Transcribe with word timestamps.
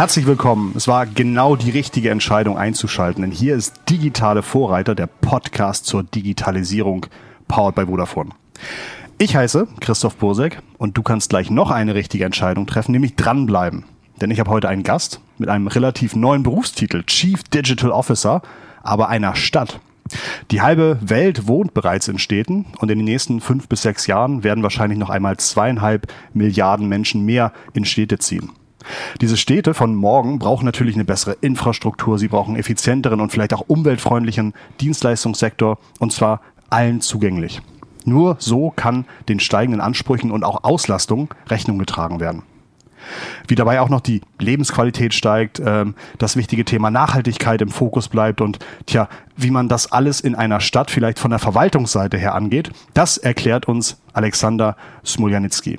Herzlich 0.00 0.24
willkommen. 0.24 0.72
Es 0.74 0.88
war 0.88 1.04
genau 1.04 1.56
die 1.56 1.68
richtige 1.68 2.08
Entscheidung 2.08 2.56
einzuschalten, 2.56 3.20
denn 3.20 3.32
hier 3.32 3.54
ist 3.54 3.82
Digitale 3.90 4.42
Vorreiter, 4.42 4.94
der 4.94 5.06
Podcast 5.06 5.84
zur 5.84 6.04
Digitalisierung, 6.04 7.04
powered 7.48 7.74
by 7.74 7.84
Vodafone. 7.84 8.30
Ich 9.18 9.36
heiße 9.36 9.68
Christoph 9.78 10.16
Bursek 10.16 10.62
und 10.78 10.96
du 10.96 11.02
kannst 11.02 11.28
gleich 11.28 11.50
noch 11.50 11.70
eine 11.70 11.94
richtige 11.94 12.24
Entscheidung 12.24 12.66
treffen, 12.66 12.92
nämlich 12.92 13.14
dranbleiben. 13.14 13.84
Denn 14.22 14.30
ich 14.30 14.40
habe 14.40 14.50
heute 14.50 14.70
einen 14.70 14.84
Gast 14.84 15.20
mit 15.36 15.50
einem 15.50 15.66
relativ 15.66 16.16
neuen 16.16 16.44
Berufstitel, 16.44 17.02
Chief 17.02 17.42
Digital 17.42 17.90
Officer, 17.90 18.40
aber 18.82 19.10
einer 19.10 19.34
Stadt. 19.34 19.80
Die 20.50 20.62
halbe 20.62 20.96
Welt 21.02 21.46
wohnt 21.46 21.74
bereits 21.74 22.08
in 22.08 22.18
Städten 22.18 22.64
und 22.78 22.90
in 22.90 23.00
den 23.00 23.04
nächsten 23.04 23.42
fünf 23.42 23.68
bis 23.68 23.82
sechs 23.82 24.06
Jahren 24.06 24.44
werden 24.44 24.62
wahrscheinlich 24.62 24.98
noch 24.98 25.10
einmal 25.10 25.36
zweieinhalb 25.36 26.10
Milliarden 26.32 26.88
Menschen 26.88 27.26
mehr 27.26 27.52
in 27.74 27.84
Städte 27.84 28.18
ziehen. 28.18 28.52
Diese 29.20 29.36
Städte 29.36 29.74
von 29.74 29.94
morgen 29.94 30.38
brauchen 30.38 30.64
natürlich 30.64 30.94
eine 30.94 31.04
bessere 31.04 31.36
Infrastruktur, 31.40 32.18
sie 32.18 32.28
brauchen 32.28 32.56
effizienteren 32.56 33.20
und 33.20 33.30
vielleicht 33.30 33.54
auch 33.54 33.64
umweltfreundlichen 33.66 34.54
Dienstleistungssektor 34.80 35.78
und 35.98 36.12
zwar 36.12 36.40
allen 36.70 37.00
zugänglich. 37.00 37.60
Nur 38.04 38.36
so 38.38 38.70
kann 38.70 39.04
den 39.28 39.40
steigenden 39.40 39.80
Ansprüchen 39.80 40.30
und 40.30 40.44
auch 40.44 40.64
Auslastung 40.64 41.34
Rechnung 41.48 41.78
getragen 41.78 42.20
werden 42.20 42.42
wie 43.48 43.54
dabei 43.54 43.80
auch 43.80 43.88
noch 43.88 44.00
die 44.00 44.20
Lebensqualität 44.38 45.14
steigt, 45.14 45.60
ähm, 45.64 45.94
das 46.18 46.36
wichtige 46.36 46.64
Thema 46.64 46.90
Nachhaltigkeit 46.90 47.60
im 47.62 47.68
Fokus 47.68 48.08
bleibt 48.08 48.40
und 48.40 48.58
tja, 48.86 49.08
wie 49.36 49.50
man 49.50 49.68
das 49.68 49.90
alles 49.92 50.20
in 50.20 50.34
einer 50.34 50.60
Stadt 50.60 50.90
vielleicht 50.90 51.18
von 51.18 51.30
der 51.30 51.38
Verwaltungsseite 51.38 52.18
her 52.18 52.34
angeht, 52.34 52.70
das 52.94 53.16
erklärt 53.16 53.66
uns 53.68 54.00
Alexander 54.12 54.76
Smoljanitsky. 55.04 55.78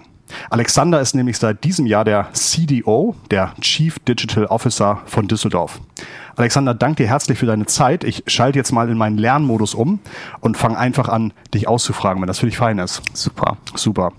Alexander 0.49 0.99
ist 1.01 1.15
nämlich 1.15 1.37
seit 1.37 1.63
diesem 1.63 1.85
Jahr 1.85 2.05
der 2.05 2.29
CDO, 2.33 3.15
der 3.29 3.53
Chief 3.61 3.99
Digital 3.99 4.45
Officer 4.45 5.01
von 5.05 5.27
Düsseldorf. 5.27 5.79
Alexander, 6.35 6.73
danke 6.73 7.03
dir 7.03 7.09
herzlich 7.09 7.37
für 7.37 7.45
deine 7.45 7.65
Zeit. 7.65 8.03
Ich 8.03 8.23
schalte 8.27 8.57
jetzt 8.57 8.71
mal 8.71 8.89
in 8.89 8.97
meinen 8.97 9.17
Lernmodus 9.17 9.73
um 9.73 9.99
und 10.39 10.57
fange 10.57 10.77
einfach 10.77 11.09
an, 11.09 11.33
dich 11.53 11.67
auszufragen, 11.67 12.21
wenn 12.21 12.27
das 12.27 12.39
für 12.39 12.45
dich 12.45 12.57
fein 12.57 12.79
ist. 12.79 13.02
Super. 13.13 13.57
Super. 13.75 14.13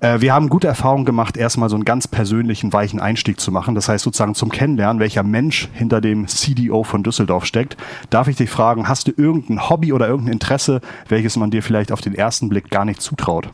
Äh, 0.00 0.20
wir 0.20 0.32
haben 0.32 0.48
gute 0.48 0.68
Erfahrungen 0.68 1.04
gemacht, 1.04 1.36
erstmal 1.36 1.68
so 1.68 1.76
einen 1.76 1.84
ganz 1.84 2.08
persönlichen, 2.08 2.72
weichen 2.72 3.00
Einstieg 3.00 3.40
zu 3.40 3.52
machen. 3.52 3.74
Das 3.74 3.88
heißt 3.88 4.04
sozusagen 4.04 4.34
zum 4.34 4.50
Kennenlernen, 4.50 5.00
welcher 5.00 5.22
Mensch 5.22 5.68
hinter 5.72 6.00
dem 6.00 6.26
CDO 6.28 6.84
von 6.84 7.02
Düsseldorf 7.02 7.44
steckt. 7.44 7.76
Darf 8.10 8.28
ich 8.28 8.36
dich 8.36 8.50
fragen, 8.50 8.88
hast 8.88 9.08
du 9.08 9.12
irgendein 9.16 9.68
Hobby 9.68 9.92
oder 9.92 10.08
irgendein 10.08 10.34
Interesse, 10.34 10.80
welches 11.08 11.36
man 11.36 11.50
dir 11.50 11.62
vielleicht 11.62 11.92
auf 11.92 12.00
den 12.00 12.14
ersten 12.14 12.48
Blick 12.48 12.70
gar 12.70 12.84
nicht 12.84 13.02
zutraut? 13.02 13.50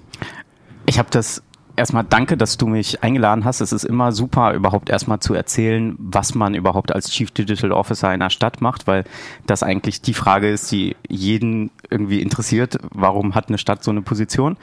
Ich 0.88 0.98
habe 1.00 1.08
das 1.10 1.42
erstmal 1.76 2.04
danke, 2.04 2.36
dass 2.36 2.56
du 2.56 2.66
mich 2.66 3.02
eingeladen 3.02 3.44
hast. 3.44 3.60
Es 3.60 3.72
ist 3.72 3.84
immer 3.84 4.12
super, 4.12 4.54
überhaupt 4.54 4.90
erstmal 4.90 5.20
zu 5.20 5.34
erzählen, 5.34 5.94
was 5.98 6.34
man 6.34 6.54
überhaupt 6.54 6.94
als 6.94 7.10
Chief 7.10 7.30
Digital 7.30 7.72
Officer 7.72 8.08
in 8.08 8.22
einer 8.22 8.30
Stadt 8.30 8.60
macht, 8.60 8.86
weil 8.86 9.04
das 9.46 9.62
eigentlich 9.62 10.00
die 10.00 10.14
Frage 10.14 10.50
ist, 10.50 10.70
die 10.72 10.96
jeden 11.08 11.70
irgendwie 11.90 12.20
interessiert. 12.22 12.78
Warum 12.92 13.34
hat 13.34 13.48
eine 13.48 13.58
Stadt 13.58 13.84
so 13.84 13.90
eine 13.90 14.02
Position? 14.02 14.56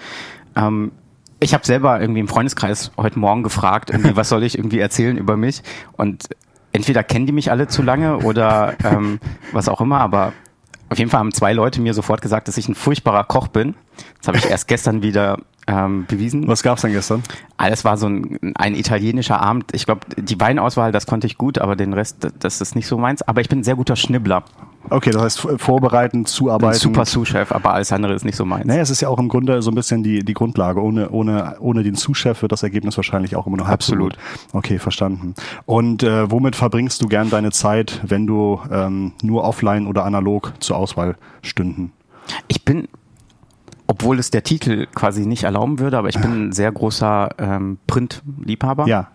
Ähm, 0.56 0.91
ich 1.39 1.53
habe 1.53 1.66
selber 1.66 2.00
irgendwie 2.00 2.22
im 2.22 2.28
Freundeskreis 2.28 2.91
heute 2.97 3.19
Morgen 3.19 3.44
gefragt, 3.44 3.91
was 4.16 4.30
soll 4.30 4.44
ich 4.44 4.58
irgendwie 4.58 4.80
erzählen 4.80 5.17
über 5.17 5.38
mich? 5.38 5.61
Und 5.97 6.30
entweder 6.72 7.03
kennen 7.03 7.25
die 7.25 7.34
mich 7.34 7.52
alle 7.52 7.67
zu 7.67 7.81
lange 7.81 8.19
oder 8.19 8.75
ähm, 8.84 9.19
was 9.52 9.69
auch 9.69 9.81
immer, 9.81 10.00
aber 10.00 10.34
auf 10.89 11.00
jeden 11.00 11.09
Fall 11.09 11.19
haben 11.19 11.31
zwei 11.31 11.53
Leute 11.53 11.81
mir 11.81 11.94
sofort 11.94 12.22
gesagt, 12.22 12.47
dass 12.47 12.58
ich 12.58 12.69
ein 12.69 12.75
furchtbarer 12.75 13.23
Koch 13.23 13.47
bin. 13.47 13.75
Das 14.19 14.28
habe 14.28 14.38
ich 14.38 14.46
erst 14.46 14.68
gestern 14.68 15.02
wieder 15.02 15.40
ähm, 15.68 16.06
bewiesen. 16.07 16.47
Was 16.47 16.63
gab's 16.63 16.81
denn 16.81 16.91
gestern? 16.91 17.24
Alles 17.57 17.85
war 17.85 17.97
so 17.97 18.07
ein, 18.07 18.53
ein 18.56 18.75
italienischer 18.75 19.40
Abend. 19.41 19.66
Ich 19.74 19.85
glaube, 19.85 20.01
die 20.18 20.40
Weinauswahl, 20.40 20.91
das 20.91 21.06
konnte 21.06 21.28
ich 21.28 21.38
gut, 21.38 21.57
aber 21.57 21.75
den 21.75 21.94
Rest, 21.94 22.28
das 22.40 22.62
ist 22.62 22.75
nicht 22.75 22.88
so 22.88 22.97
meins. 22.97 23.22
Aber 23.22 23.41
ich 23.41 23.50
bin 23.50 23.59
ein 23.59 23.63
sehr 23.63 23.75
guter 23.75 23.96
Schnibbler. 23.96 24.44
Okay, 24.90 25.12
das 25.12 25.22
heißt 25.22 25.47
vorbereiten, 25.62 26.25
zuarbeiten. 26.25 26.78
Super 26.78 27.06
Sous-Chef, 27.06 27.52
aber 27.52 27.73
alles 27.73 27.91
andere 27.94 28.13
ist 28.13 28.25
nicht 28.25 28.35
so 28.35 28.44
meins. 28.44 28.66
Naja, 28.66 28.81
es 28.81 28.90
ist 28.90 29.02
ja 29.02 29.07
auch 29.07 29.19
im 29.19 29.29
Grunde 29.29 29.62
so 29.62 29.72
ein 29.72 29.75
bisschen 29.75 30.03
die, 30.03 30.25
die 30.25 30.34
Grundlage. 30.34 30.81
Ohne, 30.81 31.09
ohne, 31.09 31.56
ohne 31.59 31.84
den 31.84 31.96
Sous-Chef 31.96 32.41
wird 32.41 32.52
das 32.52 32.63
Ergebnis 32.63 32.97
wahrscheinlich 32.97 33.35
auch 33.35 33.47
immer 33.47 33.57
nur 33.57 33.68
halb 33.68 33.75
Absolut. 33.75 34.18
So 34.52 34.57
okay, 34.57 34.79
verstanden. 34.79 35.35
Und 35.66 36.03
äh, 36.03 36.29
womit 36.29 36.56
verbringst 36.56 37.02
du 37.02 37.07
gern 37.07 37.29
deine 37.29 37.52
Zeit, 37.52 38.02
wenn 38.03 38.28
du 38.28 38.59
ähm, 38.69 39.13
nur 39.22 39.46
offline 39.46 39.88
oder 39.88 40.03
analog 40.03 40.53
zur 40.59 40.75
Auswahl 40.75 41.16
stünden? 41.41 41.94
Ich 42.47 42.66
bin 42.66 42.88
obwohl 43.93 44.17
es 44.17 44.31
der 44.31 44.41
Titel 44.41 44.87
quasi 44.95 45.27
nicht 45.27 45.43
erlauben 45.43 45.77
würde, 45.77 45.99
aber 45.99 46.09
ich 46.09 46.19
bin 46.19 46.47
ein 46.47 46.51
sehr 46.51 46.71
großer 46.71 47.29
ähm, 47.37 47.77
Print-Liebhaber. 47.85 48.87
Ja. 48.87 49.11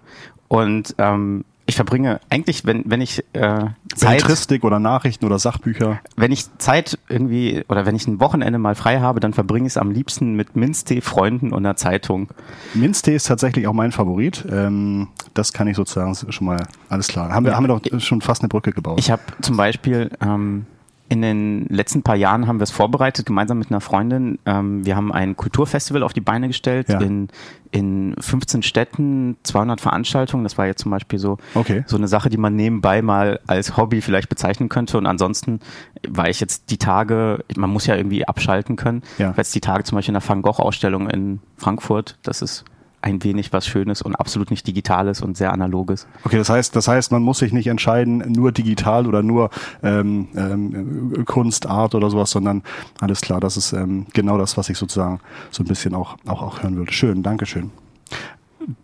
Und 0.46 0.94
ähm, 0.98 1.44
ich 1.66 1.74
verbringe 1.74 2.20
eigentlich, 2.30 2.64
wenn, 2.64 2.84
wenn 2.86 3.00
ich 3.00 3.24
äh, 3.32 3.40
Zeit, 3.42 3.72
Belletristik 4.00 4.62
oder 4.62 4.78
Nachrichten 4.78 5.26
oder 5.26 5.40
Sachbücher. 5.40 5.98
Wenn 6.16 6.30
ich 6.30 6.46
Zeit 6.58 6.96
irgendwie 7.08 7.64
oder 7.68 7.86
wenn 7.86 7.96
ich 7.96 8.06
ein 8.06 8.20
Wochenende 8.20 8.60
mal 8.60 8.76
frei 8.76 9.00
habe, 9.00 9.18
dann 9.18 9.32
verbringe 9.32 9.66
ich 9.66 9.72
es 9.72 9.76
am 9.76 9.90
liebsten 9.90 10.34
mit 10.34 10.54
Minztee, 10.54 11.00
Freunden 11.00 11.52
und 11.52 11.66
einer 11.66 11.74
Zeitung. 11.74 12.28
Minztee 12.72 13.16
ist 13.16 13.26
tatsächlich 13.26 13.66
auch 13.66 13.72
mein 13.72 13.90
Favorit. 13.90 14.46
Ähm, 14.48 15.08
das 15.34 15.52
kann 15.52 15.66
ich 15.66 15.76
sozusagen 15.76 16.14
schon 16.14 16.46
mal 16.46 16.68
alles 16.88 17.08
klar. 17.08 17.32
Haben 17.32 17.44
wir, 17.44 17.50
ja. 17.50 17.56
haben 17.56 17.66
wir 17.66 17.80
doch 17.80 18.00
schon 18.00 18.20
fast 18.20 18.42
eine 18.42 18.48
Brücke 18.48 18.70
gebaut. 18.70 19.00
Ich 19.00 19.10
habe 19.10 19.22
zum 19.42 19.56
Beispiel 19.56 20.12
ähm, 20.22 20.66
in 21.08 21.22
den 21.22 21.66
letzten 21.66 22.02
paar 22.02 22.16
Jahren 22.16 22.46
haben 22.46 22.58
wir 22.58 22.64
es 22.64 22.70
vorbereitet, 22.70 23.24
gemeinsam 23.24 23.58
mit 23.58 23.70
einer 23.70 23.80
Freundin. 23.80 24.38
Ähm, 24.44 24.84
wir 24.84 24.94
haben 24.94 25.10
ein 25.10 25.36
Kulturfestival 25.36 26.02
auf 26.02 26.12
die 26.12 26.20
Beine 26.20 26.48
gestellt 26.48 26.88
ja. 26.90 27.00
in, 27.00 27.28
in 27.70 28.14
15 28.18 28.62
Städten, 28.62 29.38
200 29.42 29.80
Veranstaltungen. 29.80 30.44
Das 30.44 30.58
war 30.58 30.66
jetzt 30.66 30.82
zum 30.82 30.90
Beispiel 30.90 31.18
so, 31.18 31.38
okay. 31.54 31.82
so 31.86 31.96
eine 31.96 32.08
Sache, 32.08 32.28
die 32.28 32.36
man 32.36 32.56
nebenbei 32.56 33.00
mal 33.00 33.40
als 33.46 33.78
Hobby 33.78 34.02
vielleicht 34.02 34.28
bezeichnen 34.28 34.68
könnte. 34.68 34.98
Und 34.98 35.06
ansonsten 35.06 35.60
war 36.06 36.28
ich 36.28 36.40
jetzt 36.40 36.70
die 36.70 36.78
Tage, 36.78 37.42
man 37.56 37.70
muss 37.70 37.86
ja 37.86 37.96
irgendwie 37.96 38.28
abschalten 38.28 38.76
können. 38.76 39.02
Ja. 39.16 39.32
Jetzt 39.34 39.54
die 39.54 39.60
Tage 39.60 39.84
zum 39.84 39.96
Beispiel 39.96 40.14
in 40.14 40.20
der 40.20 40.28
Van 40.28 40.42
Gogh-Ausstellung 40.42 41.08
in 41.08 41.40
Frankfurt. 41.56 42.18
Das 42.22 42.42
ist 42.42 42.64
ein 43.00 43.22
wenig 43.22 43.52
was 43.52 43.66
Schönes 43.66 44.02
und 44.02 44.14
absolut 44.16 44.50
nicht 44.50 44.66
Digitales 44.66 45.22
und 45.22 45.36
sehr 45.36 45.52
Analoges. 45.52 46.06
Okay, 46.24 46.38
das 46.38 46.50
heißt, 46.50 46.74
das 46.74 46.88
heißt, 46.88 47.12
man 47.12 47.22
muss 47.22 47.38
sich 47.38 47.52
nicht 47.52 47.68
entscheiden, 47.68 48.18
nur 48.32 48.52
digital 48.52 49.06
oder 49.06 49.22
nur 49.22 49.50
ähm, 49.82 50.28
ähm, 50.36 51.24
Kunst, 51.24 51.66
Art 51.66 51.94
oder 51.94 52.10
sowas, 52.10 52.30
sondern 52.30 52.62
alles 53.00 53.20
klar, 53.20 53.40
das 53.40 53.56
ist 53.56 53.72
ähm, 53.72 54.06
genau 54.12 54.38
das, 54.38 54.56
was 54.56 54.68
ich 54.68 54.78
sozusagen 54.78 55.20
so 55.50 55.62
ein 55.62 55.66
bisschen 55.66 55.94
auch, 55.94 56.16
auch, 56.26 56.42
auch 56.42 56.62
hören 56.62 56.76
würde. 56.76 56.92
Schön, 56.92 57.22
Dankeschön. 57.22 57.70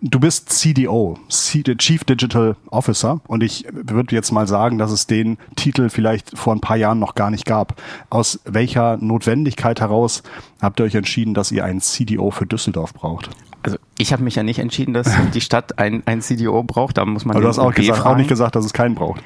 Du 0.01 0.21
bist 0.21 0.49
CDO, 0.51 1.19
Chief 1.29 2.05
Digital 2.05 2.57
Officer, 2.71 3.21
und 3.27 3.43
ich 3.43 3.67
würde 3.71 4.15
jetzt 4.15 4.31
mal 4.31 4.47
sagen, 4.47 4.79
dass 4.79 4.91
es 4.91 5.07
den 5.07 5.37
Titel 5.57 5.91
vielleicht 5.91 6.39
vor 6.39 6.55
ein 6.55 6.61
paar 6.61 6.77
Jahren 6.77 6.99
noch 7.01 7.15
gar 7.15 7.31
nicht 7.31 7.45
gab. 7.45 7.83
Aus 8.09 8.41
welcher 8.45 8.97
Notwendigkeit 8.97 9.81
heraus 9.81 10.23
habt 10.63 10.81
ihr 10.81 10.87
euch 10.87 10.95
entschieden, 10.95 11.35
dass 11.35 11.53
ihr 11.53 11.65
einen 11.65 11.83
CDO 11.83 12.31
für 12.31 12.47
Düsseldorf 12.47 12.95
braucht? 12.95 13.29
Also 13.63 13.77
ich 13.99 14.13
habe 14.13 14.23
mich 14.23 14.35
ja 14.35 14.43
nicht 14.43 14.59
entschieden, 14.59 14.93
dass 14.95 15.11
die 15.35 15.41
Stadt 15.41 15.79
ein, 15.79 16.03
ein 16.07 16.21
CDO 16.21 16.63
braucht. 16.63 16.99
Da 16.99 17.05
muss 17.05 17.25
man. 17.25 17.37
Aber 17.37 17.43
du 17.43 17.49
hast 17.49 17.59
auch, 17.59 17.73
gesagt, 17.73 18.05
auch, 18.05 18.17
nicht 18.17 18.29
gesagt, 18.29 18.57
dass 18.57 18.65
es 18.65 18.73
keinen 18.73 18.95
braucht. 18.95 19.23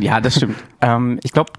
Ja, 0.00 0.20
das 0.20 0.36
stimmt. 0.36 0.56
ähm, 0.80 1.20
ich 1.22 1.32
glaube, 1.32 1.52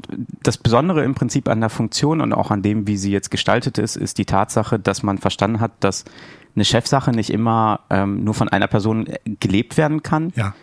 das 0.43 0.57
Besondere 0.57 1.03
im 1.03 1.15
Prinzip 1.15 1.47
an 1.47 1.61
der 1.61 1.69
Funktion 1.69 2.21
und 2.21 2.33
auch 2.33 2.51
an 2.51 2.61
dem, 2.61 2.87
wie 2.87 2.97
sie 2.97 3.11
jetzt 3.11 3.31
gestaltet 3.31 3.77
ist, 3.77 3.95
ist 3.95 4.17
die 4.17 4.25
Tatsache, 4.25 4.77
dass 4.77 5.03
man 5.03 5.17
verstanden 5.17 5.61
hat, 5.61 5.71
dass 5.79 6.05
eine 6.55 6.65
Chefsache 6.65 7.11
nicht 7.11 7.29
immer 7.29 7.81
ähm, 7.89 8.23
nur 8.23 8.33
von 8.33 8.49
einer 8.49 8.67
Person 8.67 9.07
gelebt 9.39 9.77
werden 9.77 10.03
kann. 10.03 10.33
Ja. 10.35 10.53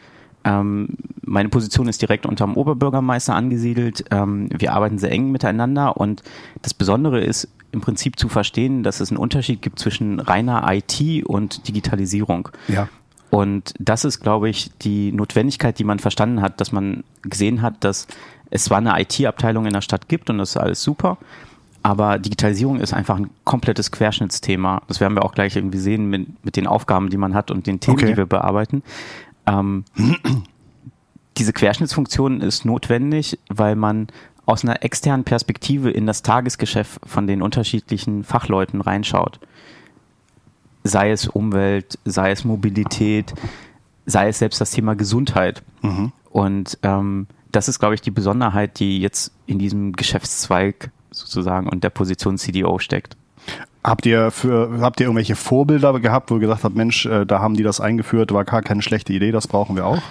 Ähm, 0.45 0.89
meine 1.23 1.49
Position 1.49 1.89
ist 1.89 2.01
direkt 2.03 2.27
unter 2.27 2.45
dem 2.45 2.57
Oberbürgermeister 2.57 3.35
angesiedelt. 3.35 4.05
Ähm, 4.11 4.49
wir 4.57 4.73
arbeiten 4.73 4.99
sehr 4.99 5.11
eng 5.11 5.33
miteinander 5.33 5.97
und 5.97 6.23
das 6.63 6.75
Besondere 6.75 7.21
ist 7.21 7.49
im 7.77 7.83
Prinzip 7.83 8.19
zu 8.19 8.29
verstehen, 8.29 8.83
dass 8.83 9.01
es 9.01 9.11
einen 9.11 9.19
Unterschied 9.19 9.63
gibt 9.63 9.79
zwischen 9.79 10.19
reiner 10.19 10.65
IT 10.69 11.25
und 11.27 11.69
Digitalisierung. 11.69 12.49
Ja. 12.69 12.89
Und 13.31 13.75
das 13.79 14.05
ist, 14.05 14.21
glaube 14.21 14.49
ich, 14.49 14.71
die 14.83 15.13
Notwendigkeit, 15.13 15.79
die 15.79 15.85
man 15.85 15.99
verstanden 15.99 16.41
hat, 16.41 16.61
dass 16.61 16.73
man 16.73 17.05
gesehen 17.23 17.61
hat, 17.61 17.85
dass 17.85 18.07
es 18.51 18.65
zwar 18.65 18.79
eine 18.79 18.99
IT-Abteilung 19.01 19.67
in 19.67 19.75
der 19.75 19.83
Stadt 19.83 20.09
gibt 20.09 20.31
und 20.31 20.39
das 20.39 20.51
ist 20.51 20.57
alles 20.57 20.83
super, 20.83 21.19
aber 21.83 22.19
Digitalisierung 22.19 22.81
ist 22.81 22.95
einfach 22.95 23.17
ein 23.17 23.31
komplettes 23.45 23.93
Querschnittsthema. 23.93 24.83
Das 24.89 25.01
werden 25.01 25.15
wir 25.15 25.25
auch 25.25 25.35
gleich 25.35 25.55
irgendwie 25.55 25.79
sehen 25.79 26.09
mit, 26.09 26.45
mit 26.45 26.57
den 26.57 26.67
Aufgaben, 26.67 27.11
die 27.11 27.17
man 27.17 27.35
hat 27.35 27.51
und 27.51 27.67
den 27.67 27.79
Themen, 27.79 27.99
okay. 27.99 28.07
die 28.07 28.17
wir 28.17 28.27
bearbeiten. 28.27 28.83
Ähm, 29.47 29.85
diese 31.37 31.53
Querschnittsfunktion 31.53 32.41
ist 32.41 32.65
notwendig, 32.65 33.39
weil 33.49 33.77
man 33.77 34.09
aus 34.47 34.65
einer 34.65 34.83
externen 34.83 35.25
Perspektive 35.25 35.91
in 35.91 36.07
das 36.07 36.23
Tagesgeschäft 36.23 37.01
von 37.05 37.27
den 37.27 37.43
unterschiedlichen 37.43 38.25
Fachleuten 38.25 38.81
reinschaut. 38.81 39.41
Sei 40.85 41.11
es 41.11 41.27
Umwelt, 41.27 41.99
sei 42.05 42.31
es 42.31 42.45
Mobilität, 42.45 43.35
sei 44.07 44.29
es 44.29 44.39
selbst 44.39 44.61
das 44.61 44.71
Thema 44.71 44.95
Gesundheit. 44.95 45.63
Mhm. 45.83 46.13
Und 46.31 46.79
ähm, 46.85 47.27
das 47.51 47.69
ist, 47.69 47.81
glaube 47.81 47.97
ich, 47.97 48.01
die 48.01 48.13
Besonderheit, 48.13 48.79
die 48.79 49.01
jetzt 49.01 49.33
in 49.47 49.59
diesem 49.59 49.93
Geschäftszweig 49.93 50.91
sozusagen 51.11 51.69
und 51.69 51.83
der 51.83 51.91
Position 51.91 52.39
CDO 52.39 52.79
steckt. 52.79 53.17
Habt 53.83 54.07
ihr 54.07 54.31
für 54.31 54.81
habt 54.81 55.01
ihr 55.01 55.07
irgendwelche 55.07 55.37
Vorbilder 55.37 55.99
gehabt, 56.01 56.31
wo 56.31 56.35
ihr 56.35 56.41
gesagt 56.41 56.65
habt, 56.65 56.75
Mensch, 56.75 57.07
äh, 57.07 57.25
da 57.25 57.41
haben 57.41 57.55
die 57.55 57.63
das 57.63 57.81
eingeführt, 57.81 58.33
war 58.33 58.45
gar 58.45 58.63
keine 58.63 58.83
schlechte 58.83 59.13
Idee, 59.13 59.33
das 59.33 59.47
brauchen 59.47 59.77
wir 59.77 59.87
auch? 59.87 60.03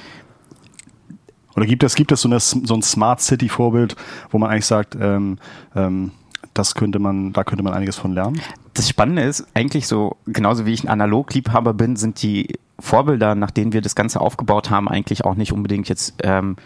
Oder 1.55 1.65
gibt 1.65 1.83
es, 1.83 1.95
gibt 1.95 2.11
es 2.11 2.21
so, 2.21 2.29
eine, 2.29 2.39
so 2.39 2.73
ein 2.73 2.81
Smart 2.81 3.21
City-Vorbild, 3.21 3.95
wo 4.29 4.37
man 4.37 4.49
eigentlich 4.49 4.65
sagt, 4.65 4.95
ähm, 4.99 5.37
ähm, 5.75 6.11
das 6.53 6.75
könnte 6.75 6.99
man, 6.99 7.33
da 7.33 7.43
könnte 7.43 7.63
man 7.63 7.73
einiges 7.73 7.95
von 7.95 8.13
lernen? 8.13 8.41
Das 8.73 8.89
Spannende 8.89 9.23
ist 9.23 9.47
eigentlich 9.53 9.87
so, 9.87 10.17
genauso 10.25 10.65
wie 10.65 10.73
ich 10.73 10.83
ein 10.83 10.89
Analog-Liebhaber 10.89 11.73
bin, 11.73 11.95
sind 11.95 12.21
die 12.21 12.59
Vorbilder, 12.79 13.35
nach 13.35 13.51
denen 13.51 13.73
wir 13.73 13.81
das 13.81 13.95
Ganze 13.95 14.19
aufgebaut 14.19 14.69
haben, 14.69 14.89
eigentlich 14.89 15.23
auch 15.23 15.35
nicht 15.35 15.53
unbedingt 15.53 15.87
jetzt 15.87 16.15
ähm, 16.23 16.57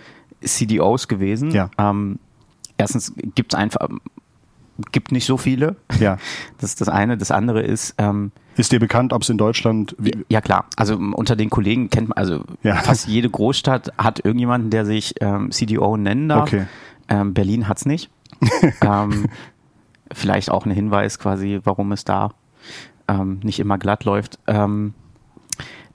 CDOs 0.44 1.08
gewesen. 1.08 1.52
Ja. 1.52 1.70
Ähm, 1.78 2.20
erstens 2.78 3.14
gibt 3.36 3.54
es 3.54 3.60
einfach, 3.60 3.88
gibt 4.92 5.12
nicht 5.12 5.26
so 5.26 5.38
viele. 5.38 5.76
Ja. 6.00 6.18
Das 6.60 6.72
ist 6.72 6.82
das 6.82 6.90
eine. 6.90 7.18
Das 7.18 7.32
andere 7.32 7.62
ist, 7.62 7.96
ähm, 7.98 8.32
Ist 8.60 8.74
dir 8.74 8.80
bekannt, 8.80 9.14
ob 9.14 9.22
es 9.22 9.30
in 9.30 9.38
Deutschland, 9.38 9.96
ja 10.28 10.42
klar, 10.42 10.66
also 10.76 10.96
unter 10.96 11.38
den 11.38 11.50
Kollegen 11.50 11.90
kennt 11.90 12.10
man, 12.10 12.18
also 12.18 12.44
Ja. 12.62 12.76
fast 12.76 13.08
jede 13.08 13.30
Großstadt 13.30 13.94
hat 13.98 14.20
irgendjemanden, 14.20 14.70
der 14.70 14.86
sich 14.86 15.16
ähm, 15.22 15.50
CDO 15.52 15.96
nennen 15.96 16.28
darf. 16.28 16.48
Okay. 16.52 16.66
Ähm, 17.08 17.34
Berlin 17.34 17.70
hat's 17.70 17.86
nicht. 17.86 18.10
ähm, 18.82 19.28
vielleicht 20.12 20.52
auch 20.52 20.66
ein 20.66 20.72
Hinweis 20.72 21.20
quasi, 21.20 21.62
warum 21.64 21.94
es 21.94 22.04
da 22.04 22.32
ähm, 23.08 23.40
nicht 23.44 23.60
immer 23.60 23.78
glatt 23.78 24.04
läuft. 24.04 24.40
Ähm, 24.48 24.94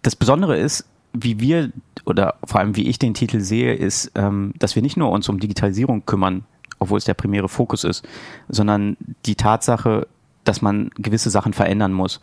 das 0.01 0.17
Besondere 0.17 0.57
ist, 0.57 0.87
wie 1.13 1.41
wir 1.41 1.71
oder 2.07 2.37
vor 2.45 2.61
allem 2.61 2.77
wie 2.77 2.89
ich 2.89 2.99
den 2.99 3.13
Titel 3.13 3.41
sehe, 3.41 3.75
ist, 3.75 4.11
ähm, 4.15 4.55
dass 4.59 4.75
wir 4.75 4.83
nicht 4.83 4.97
nur 4.97 5.11
uns 5.11 5.29
um 5.29 5.39
Digitalisierung 5.39 6.07
kümmern, 6.07 6.45
obwohl 6.79 6.97
es 6.99 7.05
der 7.05 7.15
primäre 7.15 7.49
Fokus 7.51 7.85
ist, 7.85 8.07
sondern 8.49 8.97
die 9.27 9.35
Tatsache, 9.37 10.07
dass 10.45 10.61
man 10.61 10.91
gewisse 10.97 11.31
Sachen 11.31 11.53
verändern 11.53 11.93
muss. 11.93 12.21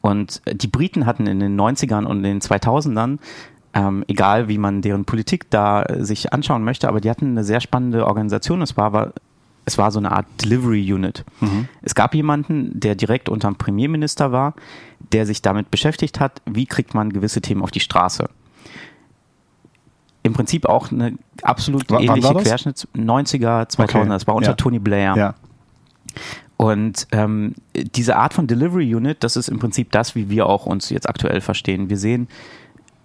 Und 0.00 0.40
die 0.50 0.68
Briten 0.68 1.04
hatten 1.06 1.26
in 1.26 1.40
den 1.40 1.60
90ern 1.60 2.04
und 2.04 2.18
in 2.18 2.22
den 2.24 2.40
2000ern, 2.40 3.18
ähm, 3.74 4.04
egal 4.08 4.48
wie 4.48 4.58
man 4.58 4.82
deren 4.82 5.04
Politik 5.04 5.50
da 5.50 5.82
äh, 5.82 6.04
sich 6.04 6.32
anschauen 6.32 6.64
möchte, 6.64 6.88
aber 6.88 7.00
die 7.00 7.10
hatten 7.10 7.26
eine 7.32 7.44
sehr 7.44 7.60
spannende 7.60 8.06
Organisation. 8.06 8.62
Es 8.62 8.76
war, 8.76 8.92
war 8.92 9.12
es 9.66 9.76
war 9.78 9.92
so 9.92 9.98
eine 10.00 10.10
Art 10.10 10.26
Delivery 10.42 10.90
Unit. 10.92 11.24
Es 11.82 11.94
gab 11.94 12.14
jemanden, 12.14 12.80
der 12.80 12.94
direkt 12.96 13.28
unter 13.28 13.46
dem 13.48 13.56
Premierminister 13.56 14.32
war, 14.32 14.54
der 15.12 15.26
sich 15.26 15.42
damit 15.42 15.70
beschäftigt 15.70 16.18
hat, 16.18 16.40
wie 16.46 16.64
kriegt 16.66 16.94
man 16.94 17.12
gewisse 17.12 17.40
Themen 17.42 17.62
auf 17.62 17.70
die 17.70 17.78
Straße. 17.80 18.28
Im 20.22 20.32
Prinzip 20.32 20.66
auch 20.66 20.90
eine 20.90 21.14
absolut 21.42 21.88
W- 21.90 21.96
ähnliche? 22.04 22.34
Querschnitts 22.34 22.88
90er, 22.96 23.70
2000er, 23.70 23.82
Okay. 23.82 24.08
das 24.08 24.26
war 24.26 24.34
unter 24.34 24.50
Ja. 24.50 24.54
Tony 24.56 24.78
Blair. 24.78 25.14
ja. 25.16 25.34
Und 26.60 27.06
ähm, 27.12 27.54
diese 27.74 28.16
Art 28.16 28.34
von 28.34 28.46
Delivery 28.46 28.94
Unit, 28.94 29.24
das 29.24 29.36
ist 29.36 29.48
im 29.48 29.58
Prinzip 29.58 29.90
das, 29.92 30.14
wie 30.14 30.28
wir 30.28 30.44
auch 30.44 30.66
uns 30.66 30.90
jetzt 30.90 31.08
aktuell 31.08 31.40
verstehen. 31.40 31.88
Wir 31.88 31.96
sehen 31.96 32.28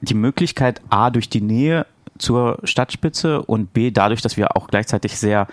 die 0.01 0.13
Möglichkeit, 0.13 0.81
A, 0.89 1.09
durch 1.09 1.29
die 1.29 1.39
Nähe 1.39 1.85
zur 2.17 2.59
Stadtspitze 2.65 3.41
und 3.41 3.71
B, 3.71 3.91
dadurch, 3.91 4.21
dass 4.21 4.35
wir 4.35 4.57
auch 4.57 4.67
gleichzeitig 4.67 5.17
sehr 5.17 5.47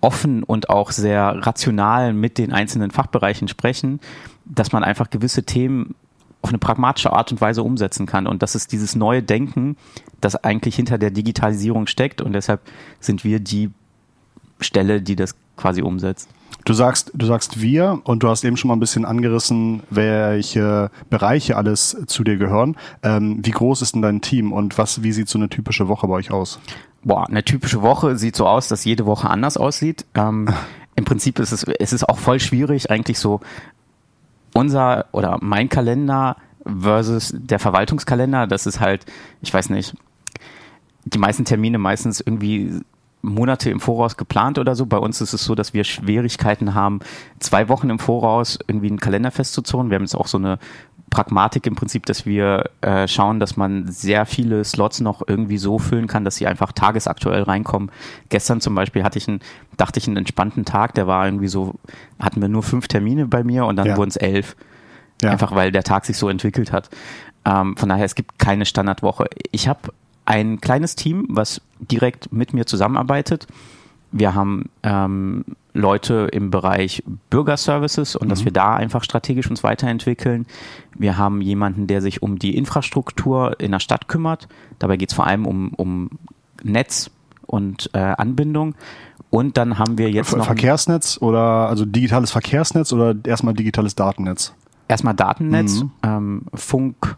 offen 0.00 0.44
und 0.44 0.70
auch 0.70 0.92
sehr 0.92 1.44
rational 1.44 2.14
mit 2.14 2.38
den 2.38 2.54
einzelnen 2.54 2.90
Fachbereichen 2.90 3.48
sprechen, 3.48 4.00
dass 4.46 4.72
man 4.72 4.82
einfach 4.82 5.10
gewisse 5.10 5.42
Themen 5.42 5.94
auf 6.40 6.48
eine 6.48 6.58
pragmatische 6.58 7.12
Art 7.12 7.32
und 7.32 7.42
Weise 7.42 7.62
umsetzen 7.62 8.06
kann. 8.06 8.26
Und 8.26 8.42
das 8.42 8.54
ist 8.54 8.72
dieses 8.72 8.96
neue 8.96 9.22
Denken, 9.22 9.76
das 10.22 10.36
eigentlich 10.36 10.74
hinter 10.74 10.96
der 10.96 11.10
Digitalisierung 11.10 11.86
steckt. 11.86 12.22
Und 12.22 12.32
deshalb 12.32 12.62
sind 12.98 13.24
wir 13.24 13.40
die 13.40 13.72
Stelle, 14.58 15.02
die 15.02 15.16
das 15.16 15.34
quasi 15.58 15.82
umsetzt. 15.82 16.30
Du 16.66 16.72
sagst, 16.72 17.12
du 17.14 17.24
sagst 17.26 17.60
wir 17.60 18.00
und 18.02 18.24
du 18.24 18.28
hast 18.28 18.42
eben 18.42 18.56
schon 18.56 18.66
mal 18.66 18.74
ein 18.74 18.80
bisschen 18.80 19.04
angerissen, 19.04 19.84
welche 19.88 20.90
Bereiche 21.08 21.56
alles 21.56 21.96
zu 22.08 22.24
dir 22.24 22.38
gehören. 22.38 22.76
Ähm, 23.04 23.38
wie 23.40 23.52
groß 23.52 23.82
ist 23.82 23.94
denn 23.94 24.02
dein 24.02 24.20
Team 24.20 24.52
und 24.52 24.76
was, 24.76 25.04
wie 25.04 25.12
sieht 25.12 25.28
so 25.28 25.38
eine 25.38 25.48
typische 25.48 25.86
Woche 25.86 26.08
bei 26.08 26.14
euch 26.14 26.32
aus? 26.32 26.58
Boah, 27.04 27.28
eine 27.28 27.44
typische 27.44 27.82
Woche 27.82 28.16
sieht 28.16 28.34
so 28.34 28.48
aus, 28.48 28.66
dass 28.66 28.84
jede 28.84 29.06
Woche 29.06 29.30
anders 29.30 29.56
aussieht. 29.56 30.06
Ähm, 30.14 30.48
Im 30.96 31.04
Prinzip 31.04 31.38
ist 31.38 31.52
es, 31.52 31.62
es 31.62 31.92
ist 31.92 32.08
auch 32.08 32.18
voll 32.18 32.40
schwierig, 32.40 32.90
eigentlich 32.90 33.20
so 33.20 33.38
unser 34.52 35.04
oder 35.12 35.38
mein 35.40 35.68
Kalender 35.68 36.36
versus 36.64 37.32
der 37.32 37.60
Verwaltungskalender. 37.60 38.48
Das 38.48 38.66
ist 38.66 38.80
halt, 38.80 39.06
ich 39.40 39.54
weiß 39.54 39.70
nicht, 39.70 39.94
die 41.04 41.18
meisten 41.18 41.44
Termine 41.44 41.78
meistens 41.78 42.20
irgendwie 42.20 42.80
Monate 43.22 43.70
im 43.70 43.80
Voraus 43.80 44.16
geplant 44.16 44.58
oder 44.58 44.74
so. 44.76 44.86
Bei 44.86 44.98
uns 44.98 45.20
ist 45.20 45.32
es 45.32 45.44
so, 45.44 45.54
dass 45.54 45.74
wir 45.74 45.84
Schwierigkeiten 45.84 46.74
haben, 46.74 47.00
zwei 47.40 47.68
Wochen 47.68 47.90
im 47.90 47.98
Voraus 47.98 48.58
irgendwie 48.68 48.88
einen 48.88 49.00
Kalender 49.00 49.30
festzuzurren. 49.30 49.90
Wir 49.90 49.96
haben 49.96 50.02
jetzt 50.04 50.14
auch 50.14 50.26
so 50.28 50.38
eine 50.38 50.58
Pragmatik 51.10 51.66
im 51.66 51.74
Prinzip, 51.76 52.04
dass 52.06 52.26
wir 52.26 52.70
äh, 52.80 53.06
schauen, 53.08 53.38
dass 53.40 53.56
man 53.56 53.86
sehr 53.88 54.26
viele 54.26 54.64
Slots 54.64 55.00
noch 55.00 55.22
irgendwie 55.26 55.56
so 55.58 55.78
füllen 55.78 56.08
kann, 56.08 56.24
dass 56.24 56.36
sie 56.36 56.46
einfach 56.46 56.72
tagesaktuell 56.72 57.42
reinkommen. 57.42 57.90
Gestern 58.28 58.60
zum 58.60 58.74
Beispiel 58.74 59.02
hatte 59.04 59.18
ich 59.18 59.28
einen, 59.28 59.40
dachte 59.76 59.98
ich 59.98 60.06
einen 60.08 60.16
entspannten 60.18 60.64
Tag, 60.64 60.94
der 60.94 61.06
war 61.06 61.24
irgendwie 61.26 61.48
so, 61.48 61.74
hatten 62.20 62.40
wir 62.40 62.48
nur 62.48 62.62
fünf 62.62 62.88
Termine 62.88 63.26
bei 63.26 63.44
mir 63.44 63.66
und 63.66 63.76
dann 63.76 63.86
Ja. 63.86 63.96
wurden 63.96 64.10
es 64.10 64.16
elf. 64.16 64.56
Ja. 65.22 65.30
Einfach 65.30 65.54
weil 65.54 65.72
der 65.72 65.84
Tag 65.84 66.04
sich 66.04 66.16
so 66.18 66.28
entwickelt 66.28 66.72
hat. 66.72 66.90
Ähm, 67.44 67.76
von 67.76 67.88
daher, 67.88 68.04
es 68.04 68.14
gibt 68.16 68.38
keine 68.38 68.66
Standardwoche. 68.66 69.26
Ich 69.52 69.68
habe 69.68 69.80
ein 70.26 70.60
kleines 70.60 70.96
Team, 70.96 71.26
was 71.28 71.60
direkt 71.78 72.32
mit 72.32 72.52
mir 72.52 72.66
zusammenarbeitet. 72.66 73.46
Wir 74.12 74.34
haben 74.34 74.70
ähm, 74.82 75.44
Leute 75.74 76.28
im 76.32 76.50
Bereich 76.50 77.02
Bürgerservices 77.30 78.16
und 78.16 78.28
dass 78.30 78.44
wir 78.44 78.52
da 78.52 78.76
einfach 78.76 79.04
strategisch 79.04 79.50
uns 79.50 79.62
weiterentwickeln. 79.62 80.46
Wir 80.94 81.18
haben 81.18 81.40
jemanden, 81.42 81.86
der 81.86 82.00
sich 82.00 82.22
um 82.22 82.38
die 82.38 82.56
Infrastruktur 82.56 83.60
in 83.60 83.72
der 83.72 83.80
Stadt 83.80 84.08
kümmert. 84.08 84.48
Dabei 84.78 84.96
geht 84.96 85.10
es 85.10 85.14
vor 85.14 85.26
allem 85.26 85.46
um, 85.46 85.72
um 85.76 86.10
Netz 86.62 87.10
und 87.46 87.90
äh, 87.92 87.98
Anbindung. 87.98 88.74
Und 89.28 89.56
dann 89.58 89.78
haben 89.78 89.98
wir 89.98 90.10
jetzt 90.10 90.30
Ver 90.30 90.38
noch 90.38 90.46
Verkehrsnetz 90.46 91.18
oder 91.20 91.68
also 91.68 91.84
digitales 91.84 92.30
Verkehrsnetz 92.30 92.92
oder 92.92 93.14
erstmal 93.24 93.54
digitales 93.54 93.94
Datennetz? 93.94 94.54
erstmal 94.88 95.14
Datennetz, 95.14 95.80
Mhm. 95.82 95.90
ähm, 96.04 96.42
Funk, 96.54 97.16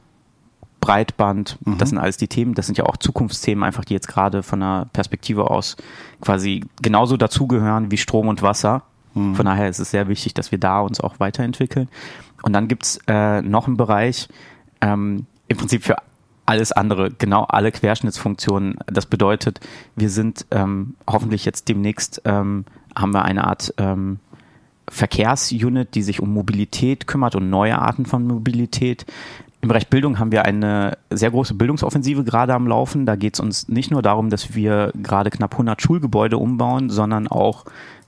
Breitband, 0.81 1.59
Mhm. 1.65 1.79
das 1.79 1.91
sind 1.91 1.99
alles 1.99 2.17
die 2.17 2.29
Themen, 2.29 2.55
das 2.55 2.67
sind 2.67 2.79
ja 2.79 2.85
auch 2.85 2.97
Zukunftsthemen, 2.97 3.65
einfach 3.65 3.85
die 3.85 3.95
jetzt 3.95 4.09
gerade 4.09 4.43
von 4.43 4.61
der 4.61 4.87
Perspektive 4.93 5.51
aus 5.51 5.77
quasi 6.21 6.65
genauso 6.83 7.17
dazugehören 7.17 7.91
wie 7.91 7.97
Strom 7.97 8.29
und 8.29 8.43
Wasser. 8.43 8.83
Mhm. 9.15 9.35
Von 9.35 9.47
daher 9.47 9.69
ist 9.69 9.79
es 9.79 9.91
sehr 9.91 10.09
wichtig, 10.09 10.35
dass 10.35 10.53
wir 10.53 10.59
da 10.59 10.81
uns 10.81 11.01
auch 11.01 11.19
weiterentwickeln. 11.21 11.89
Und 12.43 12.53
dann 12.53 12.69
gibt's 12.69 13.01
äh, 13.09 13.43
noch 13.43 13.67
einen 13.67 13.77
Bereich, 13.77 14.29
ähm, 14.81 15.27
im 15.49 15.57
Prinzip 15.57 15.85
für 15.85 15.97
alles 16.47 16.73
andere, 16.73 17.11
genau 17.11 17.43
alle 17.45 17.73
Querschnittsfunktionen. 17.73 18.79
Das 18.87 19.07
bedeutet, 19.07 19.61
wir 19.97 20.09
sind 20.09 20.47
ähm, 20.51 20.95
hoffentlich 21.07 21.45
jetzt 21.45 21.69
demnächst, 21.69 22.23
ähm, 22.25 22.65
haben 22.97 23.13
wir 23.13 23.25
eine 23.25 23.45
Art 23.45 23.75
ähm, 23.77 24.19
Verkehrsunit, 24.89 25.95
die 25.95 26.03
sich 26.03 26.21
um 26.21 26.33
Mobilität 26.33 27.07
kümmert 27.07 27.35
und 27.35 27.51
neue 27.51 27.79
Arten 27.79 28.07
von 28.07 28.27
Mobilität. 28.27 29.05
Im 29.61 29.69
Bereich 29.69 29.89
Bildung 29.89 30.19
haben 30.19 30.31
wir 30.31 30.45
eine 30.45 30.99
sehr 31.11 31.33
große 31.33 31.55
Bildungsoffensive 31.55 32.23
gerade 32.23 32.55
am 32.55 32.69
Laufen. 32.69 33.07
Da 33.07 33.17
geht 33.17 33.35
es 33.35 33.41
uns 33.41 33.69
nicht 33.69 33.91
nur 33.91 34.03
darum, 34.03 34.31
dass 34.31 34.55
wir 34.55 34.93
gerade 35.03 35.31
knapp 35.31 35.53
100 35.53 35.83
Schulgebäude 35.83 36.39
umbauen, 36.39 36.91
sondern 36.91 37.27
auch 37.27 37.65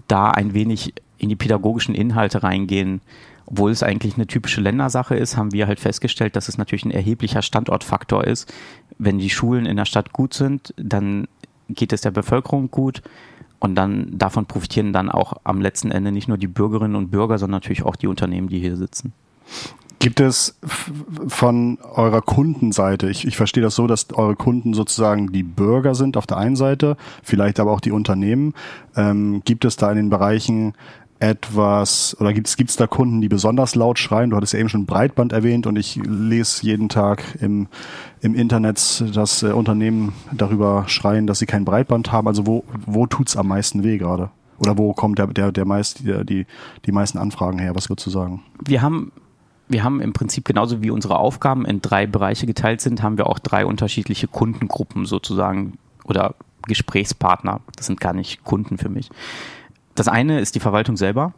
da 0.06 0.30
ein 0.30 0.54
wenig 0.54 0.94
in 1.18 1.28
die 1.28 1.36
pädagogischen 1.36 1.94
Inhalte 1.94 2.42
reingehen. 2.42 3.00
Obwohl 3.46 3.72
es 3.72 3.82
eigentlich 3.82 4.14
eine 4.14 4.28
typische 4.28 4.60
Ländersache 4.60 5.16
ist, 5.16 5.36
haben 5.36 5.52
wir 5.52 5.66
halt 5.66 5.80
festgestellt, 5.80 6.36
dass 6.36 6.48
es 6.48 6.56
natürlich 6.56 6.84
ein 6.84 6.92
erheblicher 6.92 7.42
Standortfaktor 7.42 8.24
ist. 8.24 8.52
Wenn 8.98 9.18
die 9.18 9.30
Schulen 9.30 9.66
in 9.66 9.76
der 9.76 9.86
Stadt 9.86 10.12
gut 10.12 10.34
sind, 10.34 10.72
dann 10.76 11.26
geht 11.68 11.92
es 11.92 12.00
der 12.00 12.12
Bevölkerung 12.12 12.70
gut. 12.70 13.02
Und 13.58 13.74
dann 13.74 14.16
davon 14.16 14.46
profitieren 14.46 14.92
dann 14.92 15.10
auch 15.10 15.34
am 15.42 15.60
letzten 15.60 15.90
Ende 15.90 16.12
nicht 16.12 16.28
nur 16.28 16.38
die 16.38 16.46
Bürgerinnen 16.46 16.94
und 16.94 17.10
Bürger, 17.10 17.38
sondern 17.38 17.56
natürlich 17.56 17.82
auch 17.82 17.96
die 17.96 18.06
Unternehmen, 18.06 18.48
die 18.48 18.60
hier 18.60 18.76
sitzen. 18.76 19.12
Gibt 20.00 20.18
es 20.18 20.58
von 21.28 21.78
eurer 21.92 22.22
Kundenseite, 22.22 23.10
ich, 23.10 23.26
ich 23.26 23.36
verstehe 23.36 23.62
das 23.62 23.74
so, 23.74 23.86
dass 23.86 24.10
eure 24.14 24.34
Kunden 24.34 24.72
sozusagen 24.72 25.30
die 25.30 25.42
Bürger 25.42 25.94
sind 25.94 26.16
auf 26.16 26.26
der 26.26 26.38
einen 26.38 26.56
Seite, 26.56 26.96
vielleicht 27.22 27.60
aber 27.60 27.70
auch 27.70 27.80
die 27.80 27.92
Unternehmen. 27.92 28.54
Ähm, 28.96 29.42
gibt 29.44 29.66
es 29.66 29.76
da 29.76 29.90
in 29.90 29.98
den 29.98 30.08
Bereichen 30.08 30.72
etwas 31.18 32.16
oder 32.18 32.32
gibt 32.32 32.48
es 32.48 32.76
da 32.76 32.86
Kunden, 32.86 33.20
die 33.20 33.28
besonders 33.28 33.74
laut 33.74 33.98
schreien? 33.98 34.30
Du 34.30 34.36
hattest 34.36 34.54
ja 34.54 34.58
eben 34.58 34.70
schon 34.70 34.86
Breitband 34.86 35.34
erwähnt 35.34 35.66
und 35.66 35.76
ich 35.76 35.96
lese 35.96 36.64
jeden 36.64 36.88
Tag 36.88 37.22
im, 37.42 37.68
im 38.22 38.34
Internet, 38.34 39.04
dass 39.14 39.42
äh, 39.42 39.52
Unternehmen 39.52 40.14
darüber 40.32 40.84
schreien, 40.86 41.26
dass 41.26 41.40
sie 41.40 41.46
kein 41.46 41.66
Breitband 41.66 42.10
haben. 42.10 42.26
Also 42.26 42.46
wo, 42.46 42.64
wo 42.86 43.06
tut's 43.06 43.36
am 43.36 43.48
meisten 43.48 43.84
weh 43.84 43.98
gerade? 43.98 44.30
Oder 44.60 44.78
wo 44.78 44.94
kommt 44.94 45.18
der, 45.18 45.26
der, 45.26 45.52
der 45.52 45.66
meist, 45.66 46.00
die, 46.00 46.24
die, 46.24 46.46
die 46.86 46.92
meisten 46.92 47.18
Anfragen 47.18 47.58
her? 47.58 47.74
Was 47.74 47.90
würdest 47.90 48.06
du 48.06 48.10
sagen? 48.10 48.42
Wir 48.64 48.80
haben, 48.80 49.12
wir 49.70 49.84
haben 49.84 50.00
im 50.00 50.12
Prinzip 50.12 50.44
genauso 50.44 50.82
wie 50.82 50.90
unsere 50.90 51.18
Aufgaben 51.18 51.64
in 51.64 51.80
drei 51.80 52.06
Bereiche 52.06 52.44
geteilt 52.44 52.80
sind, 52.80 53.02
haben 53.02 53.16
wir 53.16 53.28
auch 53.28 53.38
drei 53.38 53.64
unterschiedliche 53.64 54.26
Kundengruppen 54.26 55.06
sozusagen 55.06 55.78
oder 56.04 56.34
Gesprächspartner. 56.66 57.60
Das 57.76 57.86
sind 57.86 58.00
gar 58.00 58.12
nicht 58.12 58.42
Kunden 58.42 58.78
für 58.78 58.88
mich. 58.88 59.10
Das 59.94 60.08
eine 60.08 60.40
ist 60.40 60.56
die 60.56 60.60
Verwaltung 60.60 60.96
selber. 60.96 61.32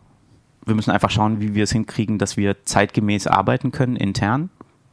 Wir 0.65 0.75
müssen 0.75 0.91
einfach 0.91 1.11
schauen, 1.11 1.41
wie 1.41 1.55
wir 1.55 1.65
es 1.65 1.73
hinkriegen, 1.73 2.19
dass 2.19 2.39
wir 2.39 2.65
zeitgemäß 2.65 3.27
arbeiten 3.27 3.71
können 3.71 3.97
intern. 3.97 4.49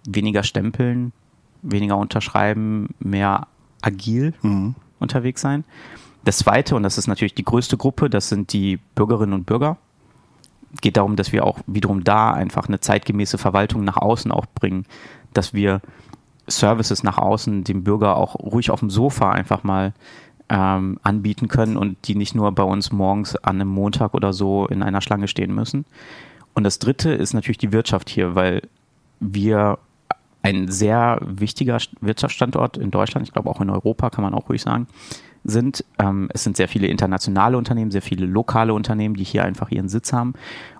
Weniger 0.05 0.43
stempeln, 0.43 1.13
weniger 1.61 1.97
unterschreiben, 1.97 2.89
mehr 2.99 3.47
agil. 3.81 4.33
Mhm. 4.41 4.75
unterwegs 4.99 5.39
sein. 5.39 5.63
Das 6.25 6.39
zweite, 6.39 6.75
und 6.75 6.83
das 6.83 6.97
ist 6.97 7.07
natürlich 7.07 7.35
die 7.35 7.45
größte 7.45 7.77
Gruppe, 7.77 8.09
das 8.09 8.27
sind 8.27 8.51
die 8.51 8.79
Bürgerinnen 8.95 9.33
und 9.33 9.45
Bürger. 9.45 9.77
Geht 10.81 10.97
darum, 10.97 11.15
dass 11.15 11.31
wir 11.31 11.45
auch 11.45 11.59
wiederum 11.67 12.03
da 12.03 12.31
einfach 12.31 12.67
eine 12.67 12.79
zeitgemäße 12.79 13.37
Verwaltung 13.37 13.83
nach 13.83 13.97
außen 13.97 14.31
auch 14.31 14.45
bringen, 14.53 14.85
dass 15.33 15.53
wir 15.53 15.81
Services 16.47 17.03
nach 17.03 17.17
außen 17.17 17.63
dem 17.63 17.83
Bürger 17.83 18.17
auch 18.17 18.35
ruhig 18.35 18.71
auf 18.71 18.79
dem 18.79 18.89
Sofa 18.89 19.31
einfach 19.31 19.63
mal 19.63 19.93
ähm, 20.49 20.99
anbieten 21.03 21.47
können 21.47 21.77
und 21.77 22.07
die 22.07 22.15
nicht 22.15 22.35
nur 22.35 22.51
bei 22.51 22.63
uns 22.63 22.91
morgens 22.91 23.35
an 23.35 23.55
einem 23.55 23.69
Montag 23.69 24.13
oder 24.13 24.33
so 24.33 24.67
in 24.67 24.81
einer 24.83 25.01
Schlange 25.01 25.27
stehen 25.27 25.53
müssen. 25.53 25.85
Und 26.53 26.63
das 26.63 26.79
dritte 26.79 27.11
ist 27.11 27.33
natürlich 27.33 27.59
die 27.59 27.71
Wirtschaft 27.71 28.09
hier, 28.09 28.35
weil 28.35 28.63
wir 29.19 29.77
ein 30.41 30.69
sehr 30.69 31.19
wichtiger 31.21 31.77
Wirtschaftsstandort 32.01 32.77
in 32.77 32.91
Deutschland, 32.91 33.27
ich 33.27 33.33
glaube 33.33 33.49
auch 33.49 33.61
in 33.61 33.69
Europa, 33.69 34.09
kann 34.09 34.23
man 34.23 34.33
auch 34.33 34.49
ruhig 34.49 34.61
sagen, 34.61 34.87
sind. 35.43 35.85
Ähm, 35.97 36.29
es 36.33 36.43
sind 36.43 36.57
sehr 36.57 36.67
viele 36.67 36.87
internationale 36.87 37.57
Unternehmen, 37.57 37.91
sehr 37.91 38.01
viele 38.01 38.25
lokale 38.25 38.73
Unternehmen, 38.73 39.15
die 39.15 39.23
hier 39.23 39.43
einfach 39.43 39.71
ihren 39.71 39.89
Sitz 39.89 40.13
haben. 40.13 40.33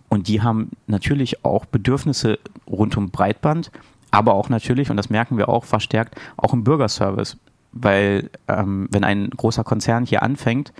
Und 0.09 0.27
die 0.27 0.41
haben 0.41 0.71
natürlich 0.87 1.45
auch 1.45 1.65
Bedürfnisse 1.65 2.39
rund 2.67 2.97
um 2.97 3.11
Breitband, 3.11 3.71
aber 4.11 4.33
auch 4.33 4.49
natürlich, 4.49 4.89
und 4.89 4.97
das 4.97 5.09
merken 5.09 5.37
wir 5.37 5.49
auch 5.49 5.65
verstärkt, 5.65 6.15
auch 6.35 6.53
im 6.53 6.63
Bürgerservice. 6.63 7.37
Weil 7.71 8.31
ähm, 8.47 8.87
wenn 8.91 9.03
ein 9.03 9.29
großer 9.29 9.63
Konzern 9.63 10.05
hier 10.05 10.23
anfängt, 10.23 10.73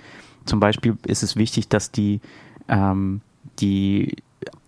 zum 0.44 0.58
Beispiel 0.58 0.98
ist 1.06 1.22
es 1.22 1.36
wichtig, 1.36 1.68
dass 1.68 1.92
die, 1.92 2.20
ähm, 2.68 3.20
die 3.60 4.16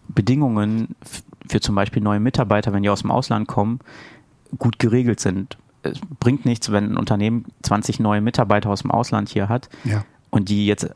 Bedingungen 0.09 0.95
für 1.49 1.61
zum 1.61 1.75
Beispiel 1.75 2.03
neue 2.03 2.21
Mitarbeiter, 2.21 2.73
wenn 2.73 2.85
die 2.85 2.91
aus 2.91 3.03
dem 3.03 3.11
Ausland 3.11 3.49
kommen, 3.49 3.81
gut 4.59 4.79
geregelt 4.79 5.19
sind. 5.19 5.57
Es 5.83 5.99
bringt 6.21 6.45
nichts, 6.45 6.71
wenn 6.71 6.93
ein 6.93 6.97
Unternehmen 6.97 7.47
20 7.63 8.01
neue 8.01 8.21
Mitarbeiter 8.21 8.71
aus 8.71 8.83
dem 8.83 8.91
Ausland 8.91 9.29
hier 9.29 9.49
hat 9.49 9.69
Ja. 9.85 10.05
und 10.31 10.49
die 10.49 10.67
jetzt 10.67 10.91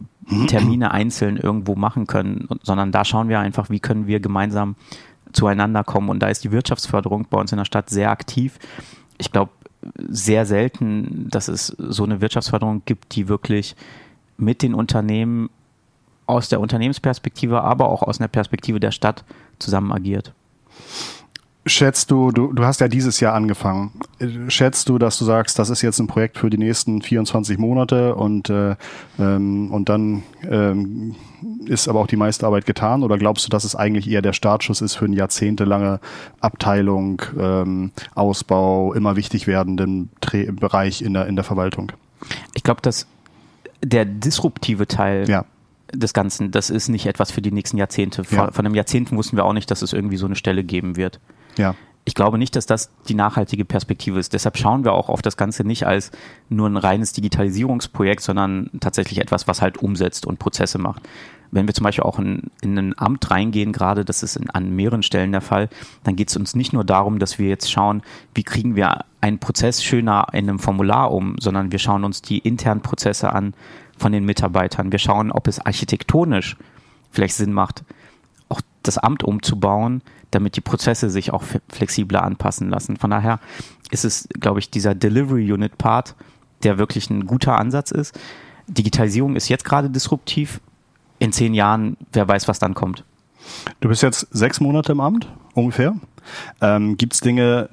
Termine 0.48 0.90
einzeln 0.90 1.36
irgendwo 1.36 1.74
machen 1.76 2.06
können, 2.06 2.48
sondern 2.62 2.92
da 2.92 3.04
schauen 3.04 3.28
wir 3.28 3.38
einfach, 3.40 3.70
wie 3.70 3.80
können 3.80 4.06
wir 4.06 4.20
gemeinsam 4.20 4.76
zueinander 5.32 5.84
kommen. 5.84 6.08
Und 6.08 6.20
da 6.20 6.28
ist 6.28 6.44
die 6.44 6.52
Wirtschaftsförderung 6.52 7.26
bei 7.30 7.38
uns 7.38 7.52
in 7.52 7.58
der 7.58 7.64
Stadt 7.64 7.90
sehr 7.90 8.10
aktiv. 8.10 8.58
Ich 9.18 9.30
glaube, 9.32 9.50
sehr 10.08 10.46
selten, 10.46 11.28
dass 11.30 11.48
es 11.48 11.66
so 11.66 12.04
eine 12.04 12.20
Wirtschaftsförderung 12.20 12.82
gibt, 12.86 13.14
die 13.14 13.28
wirklich 13.28 13.76
mit 14.36 14.62
den 14.62 14.74
Unternehmen 14.74 15.50
aus 16.26 16.48
der 16.48 16.60
Unternehmensperspektive, 16.60 17.62
aber 17.62 17.88
auch 17.88 18.02
aus 18.02 18.18
einer 18.18 18.28
Perspektive 18.28 18.80
der 18.80 18.90
Stadt 18.90 19.24
zusammen 19.58 19.92
agiert. 19.92 20.32
Schätzt 21.68 22.12
du, 22.12 22.30
du, 22.30 22.52
du 22.52 22.64
hast 22.64 22.80
ja 22.80 22.86
dieses 22.86 23.18
Jahr 23.18 23.34
angefangen. 23.34 23.90
Schätzt 24.46 24.88
du, 24.88 24.98
dass 24.98 25.18
du 25.18 25.24
sagst, 25.24 25.58
das 25.58 25.68
ist 25.68 25.82
jetzt 25.82 25.98
ein 25.98 26.06
Projekt 26.06 26.38
für 26.38 26.48
die 26.48 26.58
nächsten 26.58 27.02
24 27.02 27.58
Monate 27.58 28.14
und, 28.14 28.48
äh, 28.50 28.76
ähm, 29.18 29.72
und 29.72 29.88
dann 29.88 30.22
ähm, 30.48 31.16
ist 31.64 31.88
aber 31.88 31.98
auch 31.98 32.06
die 32.06 32.16
meiste 32.16 32.46
Arbeit 32.46 32.66
getan? 32.66 33.02
Oder 33.02 33.18
glaubst 33.18 33.44
du, 33.44 33.50
dass 33.50 33.64
es 33.64 33.74
eigentlich 33.74 34.08
eher 34.08 34.22
der 34.22 34.32
Startschuss 34.32 34.80
ist 34.80 34.94
für 34.94 35.06
eine 35.06 35.16
jahrzehntelange 35.16 35.98
Abteilung, 36.38 37.20
ähm, 37.36 37.90
Ausbau, 38.14 38.92
immer 38.92 39.16
wichtig 39.16 39.48
werdenden 39.48 40.10
Tre 40.20 40.52
Bereich 40.52 41.02
in 41.02 41.14
der, 41.14 41.26
in 41.26 41.34
der 41.34 41.44
Verwaltung? 41.44 41.90
Ich 42.54 42.62
glaube, 42.62 42.80
dass 42.80 43.08
der 43.82 44.04
disruptive 44.04 44.86
Teil 44.86 45.28
Ja. 45.28 45.44
Des 45.92 46.12
Ganzen, 46.12 46.50
das 46.50 46.70
ist 46.70 46.88
nicht 46.88 47.06
etwas 47.06 47.30
für 47.30 47.42
die 47.42 47.52
nächsten 47.52 47.76
Jahrzehnte. 47.76 48.24
Vor, 48.24 48.38
Ja. 48.38 48.50
Von 48.50 48.66
einem 48.66 48.74
Jahrzehnt 48.74 49.12
wussten 49.12 49.36
wir 49.36 49.44
auch 49.44 49.52
nicht, 49.52 49.70
dass 49.70 49.82
es 49.82 49.92
irgendwie 49.92 50.16
so 50.16 50.26
eine 50.26 50.36
Stelle 50.36 50.64
geben 50.64 50.96
wird. 50.96 51.20
Ja. 51.56 51.74
Ich 52.04 52.14
glaube 52.14 52.38
nicht, 52.38 52.54
dass 52.54 52.66
das 52.66 52.90
die 53.08 53.14
nachhaltige 53.14 53.64
Perspektive 53.64 54.20
ist. 54.20 54.32
Deshalb 54.32 54.56
schauen 54.56 54.84
wir 54.84 54.92
auch 54.92 55.08
auf 55.08 55.22
das 55.22 55.36
Ganze 55.36 55.64
nicht 55.64 55.86
als 55.86 56.12
nur 56.48 56.68
ein 56.68 56.76
reines 56.76 57.12
Digitalisierungsprojekt, 57.12 58.22
sondern 58.22 58.70
tatsächlich 58.78 59.18
etwas, 59.18 59.48
was 59.48 59.60
halt 59.60 59.78
umsetzt 59.78 60.24
und 60.24 60.38
Prozesse 60.38 60.78
macht. 60.78 61.02
Wenn 61.50 61.66
wir 61.66 61.74
zum 61.74 61.82
Beispiel 61.82 62.04
auch 62.04 62.20
in, 62.20 62.50
in 62.60 62.78
ein 62.78 62.98
Amt 62.98 63.28
reingehen, 63.30 63.72
gerade 63.72 64.04
das 64.04 64.22
ist 64.22 64.36
in, 64.36 64.50
an 64.50 64.70
mehreren 64.70 65.02
Stellen 65.02 65.32
der 65.32 65.40
Fall, 65.40 65.68
dann 66.04 66.14
geht 66.14 66.28
es 66.28 66.36
uns 66.36 66.54
nicht 66.54 66.72
nur 66.72 66.84
darum, 66.84 67.18
dass 67.18 67.40
wir 67.40 67.48
jetzt 67.48 67.70
schauen, 67.70 68.02
wie 68.34 68.44
kriegen 68.44 68.76
wir 68.76 69.04
einen 69.20 69.40
Prozess 69.40 69.82
schöner 69.82 70.28
in 70.32 70.48
einem 70.48 70.60
Formular 70.60 71.10
um, 71.10 71.34
sondern 71.40 71.72
wir 71.72 71.80
schauen 71.80 72.04
uns 72.04 72.22
die 72.22 72.38
internen 72.38 72.82
Prozesse 72.82 73.32
an 73.32 73.54
von 73.96 74.12
den 74.12 74.24
Mitarbeitern. 74.24 74.92
Wir 74.92 74.98
schauen, 74.98 75.32
ob 75.32 75.48
es 75.48 75.60
architektonisch 75.60 76.56
vielleicht 77.10 77.34
Sinn 77.34 77.52
macht, 77.52 77.84
auch 78.48 78.60
das 78.82 78.98
Amt 78.98 79.24
umzubauen, 79.24 80.02
damit 80.30 80.56
die 80.56 80.60
Prozesse 80.60 81.10
sich 81.10 81.32
auch 81.32 81.42
flexibler 81.68 82.22
anpassen 82.22 82.68
lassen. 82.68 82.96
Von 82.96 83.10
daher 83.10 83.40
ist 83.90 84.04
es, 84.04 84.28
glaube 84.40 84.60
ich, 84.60 84.70
dieser 84.70 84.94
Delivery 84.94 85.50
Unit 85.52 85.78
Part, 85.78 86.14
der 86.62 86.78
wirklich 86.78 87.10
ein 87.10 87.26
guter 87.26 87.58
Ansatz 87.58 87.90
ist. 87.90 88.18
Digitalisierung 88.66 89.36
ist 89.36 89.48
jetzt 89.48 89.64
gerade 89.64 89.90
disruptiv. 89.90 90.60
In 91.18 91.32
zehn 91.32 91.54
Jahren, 91.54 91.96
wer 92.12 92.28
weiß, 92.28 92.48
was 92.48 92.58
dann 92.58 92.74
kommt. 92.74 93.04
Du 93.80 93.88
bist 93.88 94.02
jetzt 94.02 94.26
sechs 94.30 94.60
Monate 94.60 94.92
im 94.92 95.00
Amt, 95.00 95.28
ungefähr. 95.54 95.94
Ähm, 96.60 96.96
gibt 96.96 97.14
es 97.14 97.20
Dinge, 97.20 97.68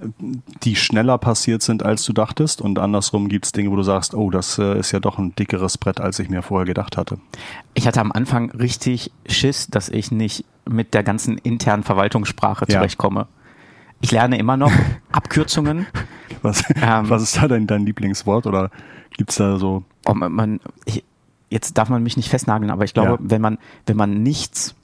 die 0.63 0.75
schneller 0.75 1.18
passiert 1.18 1.63
sind, 1.63 1.82
als 1.84 2.03
du 2.06 2.13
dachtest? 2.13 2.62
Und 2.62 2.77
andersrum 2.77 3.27
gibt 3.27 3.46
es 3.46 3.51
Dinge, 3.51 3.72
wo 3.72 3.75
du 3.75 3.82
sagst, 3.84 4.13
oh, 4.13 4.30
das 4.30 4.60
äh, 4.60 4.77
ist 4.80 4.92
ja 4.92 5.00
doch 5.00 5.18
ein 5.18 5.34
dickeres 5.36 5.77
Brett, 5.80 6.00
als 6.00 6.20
ich 6.20 6.30
mir 6.30 6.44
vorher 6.44 6.65
gedacht 6.68 6.96
hatte. 6.98 7.18
Ich 7.74 7.88
hatte 7.88 8.00
am 8.01 8.12
Anfang 8.12 8.51
richtig 8.51 9.12
Schiss, 9.27 9.68
dass 9.68 9.89
ich 9.89 10.12
nicht 10.12 10.46
mit 10.70 10.94
der 10.94 11.01
ganzen 11.03 11.38
internen 11.39 11.82
Verwaltungssprache 11.84 12.65
Ja. 12.68 12.77
zurechtkomme. 12.77 13.27
Ich 14.01 14.12
lerne 14.12 14.38
immer 14.38 14.56
noch 14.58 14.72
Abkürzungen. 15.12 15.88
Was, 16.44 16.63
Ähm. 16.82 17.10
was 17.10 17.24
ist 17.24 17.38
da 17.38 17.48
dein, 17.48 17.65
dein 17.68 17.86
Lieblingswort? 17.86 18.46
Oder 18.46 18.70
gibt 19.18 19.32
es 19.32 19.38
da 19.38 19.58
so, 19.58 19.84
Oh, 20.06 20.13
man, 20.13 20.60
ich, 20.86 21.03
jetzt 21.50 21.77
darf 21.77 21.89
man 21.89 22.03
mich 22.03 22.18
nicht 22.18 22.30
festnageln, 22.30 22.70
aber 22.70 22.84
ich 22.84 22.94
glaube, 22.94 23.12
Ja. 23.13 23.18
wenn 23.22 23.42
man, 23.42 23.58
wenn 23.88 23.96
man 23.98 24.22
nichts 24.22 24.75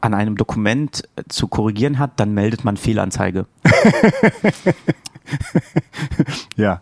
an 0.00 0.14
einem 0.14 0.36
Dokument 0.36 1.02
äh, 1.16 1.22
zu 1.28 1.48
korrigieren 1.48 1.98
hat, 1.98 2.18
dann 2.20 2.32
meldet 2.34 2.64
man 2.64 2.76
Fehlanzeige. 2.76 3.46
ja, 6.56 6.80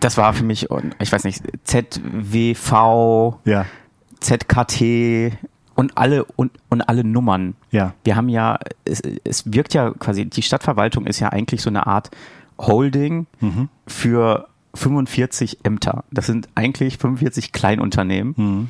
Das 0.00 0.16
war 0.16 0.32
für 0.32 0.44
mich, 0.44 0.68
ich 1.00 1.12
weiß 1.12 1.24
nicht, 1.24 1.42
ZWV, 1.64 3.38
ja, 3.44 3.66
ZKT 4.20 5.32
und 5.74 5.96
alle 5.98 6.24
und, 6.24 6.52
und 6.68 6.82
alle 6.82 7.02
Nummern. 7.04 7.54
ja, 7.70 7.94
Wir 8.04 8.16
haben 8.16 8.28
ja, 8.28 8.58
es, 8.84 9.00
es 9.24 9.52
wirkt 9.52 9.74
ja 9.74 9.90
quasi, 9.90 10.26
die 10.26 10.42
Stadtverwaltung 10.42 11.06
ist 11.06 11.18
ja 11.20 11.28
eigentlich 11.30 11.62
so 11.62 11.70
eine 11.70 11.86
Art 11.86 12.10
Holding 12.58 13.26
Mhm. 13.40 13.68
für 13.86 14.46
45 14.74 15.64
Ämter. 15.64 16.04
Das 16.10 16.26
sind 16.26 16.48
eigentlich 16.54 16.98
45 16.98 17.52
Kleinunternehmen. 17.52 18.34
Mhm. 18.36 18.68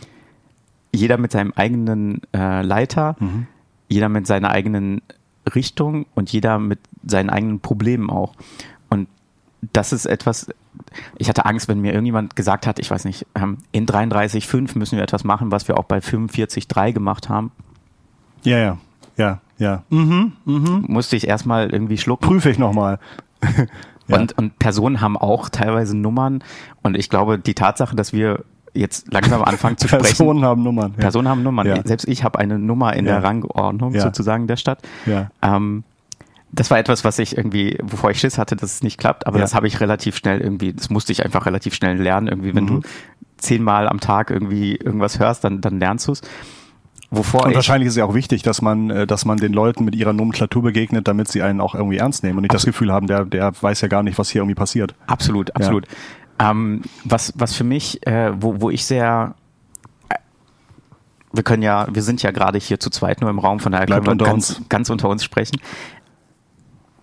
Jeder 0.95 1.19
mit 1.19 1.33
seinem 1.33 1.53
eigenen 1.57 2.21
äh, 2.35 2.63
Leiter, 2.63 3.17
Mhm. 3.19 3.47
jeder 3.89 4.09
mit 4.09 4.27
seiner 4.27 4.51
eigenen 4.51 5.01
Richtung 5.55 6.07
und 6.15 6.31
jeder 6.33 6.59
mit 6.59 6.79
seinen 7.07 7.31
eigenen 7.31 7.61
Problemen 7.61 8.11
auch. 8.11 8.35
Und 8.91 9.09
das 9.73 9.93
ist 9.93 10.07
etwas, 10.07 10.49
ich 11.17 11.29
hatte 11.29 11.45
Angst, 11.47 11.69
wenn 11.69 11.81
mir 11.81 11.93
irgendjemand 11.93 12.37
gesagt 12.37 12.67
hat, 12.67 12.79
ich 12.79 12.91
weiß 12.91 13.05
nicht, 13.05 13.27
ähm, 13.35 13.59
in 13.73 13.87
33.5 13.87 14.77
müssen 14.79 14.97
wir 14.97 15.03
etwas 15.03 15.25
machen, 15.25 15.51
was 15.51 15.67
wir 15.69 15.79
auch 15.79 15.85
bei 15.85 15.99
45.3 15.99 16.93
gemacht 16.93 17.29
haben, 17.29 17.51
ja, 18.45 18.59
ja, 18.59 18.79
ja, 19.17 19.41
ja. 19.59 19.83
Mhm. 19.91 20.33
musste 20.89 21.17
ich 21.17 21.29
erstmal 21.29 21.71
irgendwie 21.71 21.97
schlucken. 21.99 22.27
Prüfe 22.27 22.51
ich 22.51 22.59
nochmal. 22.59 22.99
Ja. 24.09 24.19
Und, 24.19 24.37
und 24.37 24.59
Personen 24.59 25.01
haben 25.01 25.17
auch 25.17 25.49
teilweise 25.49 25.97
Nummern. 25.97 26.43
Und 26.83 26.97
ich 26.97 27.09
glaube, 27.09 27.39
die 27.39 27.55
Tatsache, 27.55 27.95
dass 27.95 28.13
wir 28.13 28.45
jetzt 28.75 29.13
langsam 29.13 29.43
anfangen 29.43 29.77
zu 29.77 29.87
sprechen. 29.89 30.05
Personen 30.05 30.45
haben 30.45 30.63
Nummern. 30.63 30.93
Ja. 30.97 31.01
Personen 31.03 31.29
haben 31.29 31.43
Nummern. 31.43 31.67
Ja. 31.67 31.83
Selbst 31.85 32.09
ich 32.09 32.25
habe 32.25 32.39
eine 32.39 32.59
Nummer 32.59 32.95
in 32.95 33.07
Ja. 33.07 33.15
der 33.21 33.25
Rangordnung 33.25 33.99
sozusagen 33.99 34.47
der 34.47 34.57
Stadt. 34.57 34.81
Ja. 35.07 35.31
Ähm, 35.43 35.85
das 36.55 36.71
war 36.71 36.79
etwas, 36.79 37.03
was 37.05 37.19
ich 37.19 37.37
irgendwie, 37.37 37.79
wovor 37.83 38.11
ich 38.11 38.21
Schiss 38.21 38.37
hatte, 38.37 38.57
dass 38.57 38.75
es 38.75 38.83
nicht 38.83 38.99
klappt, 38.99 39.27
aber 39.27 39.39
das 39.39 39.55
habe 39.55 39.67
ich 39.67 39.81
relativ 39.81 40.17
schnell 40.17 40.41
irgendwie, 40.41 40.73
das 40.75 40.91
musste 40.91 41.11
ich 41.13 41.25
einfach 41.25 41.47
relativ 41.47 41.75
schnell 41.75 41.97
lernen. 42.01 42.29
Irgendwie, 42.29 42.55
wenn 42.55 42.65
Mhm. 42.65 42.69
du 42.69 42.81
zehnmal 43.39 43.89
am 43.89 44.01
Tag 44.01 44.31
irgendwie 44.31 44.77
irgendwas 44.77 45.19
hörst, 45.19 45.45
dann, 45.45 45.61
dann 45.63 45.79
lernst 45.81 46.09
du 46.09 46.13
es. 46.13 46.21
Wovor 47.11 47.45
Und 47.45 47.51
ich, 47.51 47.57
wahrscheinlich 47.57 47.89
ist 47.89 47.93
es 47.95 47.99
ja 47.99 48.05
auch 48.07 48.15
wichtig, 48.15 48.43
dass 48.43 48.63
man, 48.63 48.89
äh, 48.89 49.07
dass 49.07 49.27
man 49.27 49.37
den 49.37 49.53
Leuten 49.53 49.85
mit 49.85 49.95
ihrer 49.95 50.15
Nomenklatur 50.15 50.63
begegnet, 50.63 51.09
damit 51.09 51.29
sie 51.29 51.43
einen 51.43 51.61
auch 51.61 51.75
irgendwie 51.75 51.99
ernst 51.99 52.23
nehmen 52.23 52.39
und 52.39 52.43
nicht 52.43 52.55
das 52.55 52.65
Gefühl 52.65 52.91
haben, 52.91 53.07
der, 53.07 53.27
der 53.27 53.53
weiß 53.61 53.83
ja 53.83 53.89
gar 53.89 54.03
nicht, 54.03 54.19
was 54.19 54.31
hier 54.31 54.41
irgendwie 54.41 54.55
passiert. 54.55 54.95
Absolut, 55.07 55.55
absolut. 55.55 55.87
Ähm, 56.51 56.83
was, 57.05 57.33
was 57.37 57.55
für 57.55 57.65
mich, 57.65 58.07
äh, 58.07 58.33
wo, 58.41 58.61
wo 58.61 58.71
ich 58.71 58.85
sehr, 58.85 59.35
äh, 60.09 60.15
wir 61.33 61.43
können 61.43 61.63
ja, 61.63 61.87
wir 61.93 62.03
sind 62.03 62.23
ja 62.23 62.31
gerade 62.31 62.59
hier 62.59 62.81
zu 62.81 62.91
zweit 62.91 63.21
nur 63.21 63.31
im 63.31 63.39
Raum, 63.39 63.61
von 63.61 63.73
daher 63.73 63.87
Bleibt 63.87 64.07
können 64.07 64.21
wir 64.21 64.27
ganz, 64.27 64.59
uns. 64.59 64.69
ganz 64.69 64.91
unter 64.91 65.09
uns 65.09 65.23
sprechen. 65.25 65.59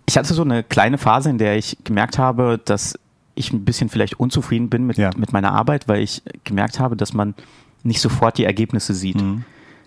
Ich 0.05 0.17
hatte 0.17 0.33
so 0.33 0.41
eine 0.43 0.63
kleine 0.63 0.97
Phase, 0.97 1.29
in 1.29 1.37
der 1.37 1.57
ich 1.57 1.77
gemerkt 1.83 2.17
habe, 2.17 2.59
dass 2.63 2.97
ich 3.35 3.53
ein 3.53 3.63
bisschen 3.63 3.89
vielleicht 3.89 4.19
unzufrieden 4.19 4.69
bin 4.69 4.85
mit, 4.85 4.97
Ja. 4.97 5.11
mit 5.15 5.31
meiner 5.33 5.53
Arbeit, 5.53 5.87
weil 5.87 6.01
ich 6.01 6.21
gemerkt 6.43 6.79
habe, 6.79 6.95
dass 6.97 7.13
man 7.13 7.35
nicht 7.83 8.01
sofort 8.01 8.37
die 8.37 8.43
Ergebnisse 8.43 8.93
sieht. 8.93 9.23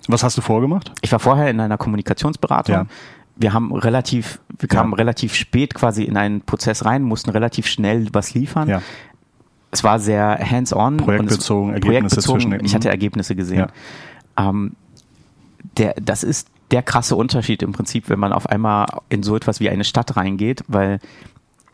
Was 0.09 0.23
hast 0.25 0.38
du 0.38 0.40
vorgemacht? 0.40 0.92
Ich 1.02 1.12
war 1.12 1.18
vorher 1.18 1.50
in 1.50 1.61
einer 1.61 1.76
Kommunikationsberatung. 1.76 2.75
Ja. 2.75 2.87
Wir 3.37 3.52
haben 3.52 3.73
relativ, 3.75 4.40
wir 4.59 4.68
kamen 4.68 4.92
Ja. 4.92 4.97
relativ 4.97 5.35
spät 5.35 5.75
quasi 5.75 6.04
in 6.04 6.16
einen 6.16 6.40
Prozess 6.42 6.85
rein, 6.85 7.02
mussten 7.02 7.30
relativ 7.30 7.66
schnell 7.66 8.09
was 8.12 8.35
liefern 8.35 8.68
Ja. 8.68 8.82
Es 9.73 9.83
war 9.83 9.99
sehr 9.99 10.38
hands-on. 10.38 10.99
Projektbezogen, 10.99 11.73
Ergebnisse 11.75 12.17
projektbezogen, 12.17 12.41
zwischen- 12.52 12.64
Ich 12.64 12.75
hatte 12.75 12.88
Ergebnisse 12.91 13.35
gesehen. 13.35 13.59
Ähm, 14.37 14.73
der, 15.76 15.95
das 16.00 16.23
ist 16.23 16.49
der 16.71 16.83
krasse 16.83 17.17
Unterschied 17.17 17.62
im 17.62 17.73
Prinzip, 17.73 18.09
wenn 18.09 18.19
man 18.19 18.33
auf 18.33 18.47
einmal 18.49 18.87
in 19.09 19.23
so 19.23 19.35
etwas 19.37 19.59
wie 19.61 19.69
eine 19.71 19.85
Stadt 19.85 20.17
reingeht, 20.17 20.62
weil 20.69 21.00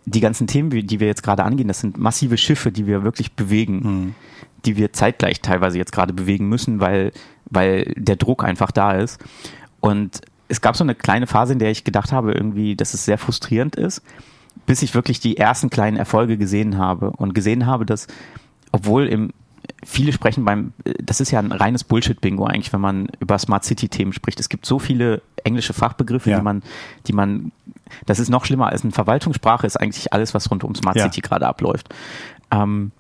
die 0.07 0.21
ganzen 0.21 0.47
Themen, 0.47 0.71
die 0.71 1.01
wir 1.01 1.07
jetzt 1.07 1.23
gerade 1.23 1.45
angehen, 1.45 1.69
das 1.69 1.81
sind 1.81 1.99
massive 1.99 2.39
Schiffe, 2.39 2.73
die 2.73 2.87
wir 2.87 3.05
wirklich 3.05 3.33
bewegen, 3.33 4.15
die 4.65 4.77
wir 4.77 4.93
zeitgleich 4.93 5.41
teilweise 5.41 5.77
jetzt 5.79 5.93
gerade 5.93 6.13
bewegen 6.15 6.49
müssen, 6.49 6.81
weil, 6.81 7.13
weil 7.51 7.93
der 7.97 8.17
Druck 8.17 8.43
einfach 8.43 8.71
da 8.71 8.93
ist. 8.93 9.21
Und 9.81 10.23
es 10.49 10.61
gab 10.61 10.77
so 10.77 10.83
eine 10.85 10.95
kleine 10.95 11.27
Phase, 11.27 11.53
in 11.53 11.59
der 11.59 11.71
ich 11.71 11.85
gedacht 11.85 12.11
habe, 12.11 12.33
irgendwie, 12.33 12.75
dass 12.75 12.95
es 12.95 13.05
sehr 13.05 13.19
frustrierend 13.19 13.77
ist, 13.77 14.03
bis 14.69 14.83
ich 14.83 14.95
wirklich 14.95 15.19
die 15.19 15.39
ersten 15.39 15.71
kleinen 15.71 15.97
Erfolge 15.97 16.37
gesehen 16.37 16.77
habe 16.77 17.11
und 17.11 17.35
gesehen 17.35 17.65
habe, 17.67 17.87
dass, 17.87 18.07
obwohl 18.71 19.07
im 19.07 19.31
viele 19.85 20.13
sprechen 20.13 20.45
beim, 20.45 20.73
das 21.03 21.21
ist 21.21 21.31
ja 21.31 21.39
ein 21.39 21.53
reines 21.53 21.85
Bullshit-Bingo 21.85 22.45
eigentlich, 22.45 22.73
wenn 22.75 22.81
man 22.83 23.09
über 23.19 23.39
Smart 23.39 23.65
City-Themen 23.65 24.13
spricht. 24.13 24.39
Es 24.41 24.51
gibt 24.51 24.67
so 24.67 24.79
viele 24.79 25.23
englische 25.43 25.73
Fachbegriffe, 25.73 26.31
Ja. 26.31 26.37
die 26.39 26.43
man, 26.45 26.63
die 27.07 27.13
man, 27.15 27.51
das 28.05 28.19
ist 28.19 28.29
noch 28.29 28.45
schlimmer 28.45 28.67
als 28.67 28.83
eine 28.83 28.93
Verwaltungssprache, 28.93 29.67
ist 29.67 29.79
eigentlich 29.81 30.13
alles, 30.13 30.35
was 30.35 30.51
rund 30.51 30.65
um 30.65 30.75
Smart 30.75 30.97
Ja. 30.97 31.05
City 31.05 31.23
gerade 31.23 31.47
abläuft. 31.47 31.89
Ähm, 32.51 32.93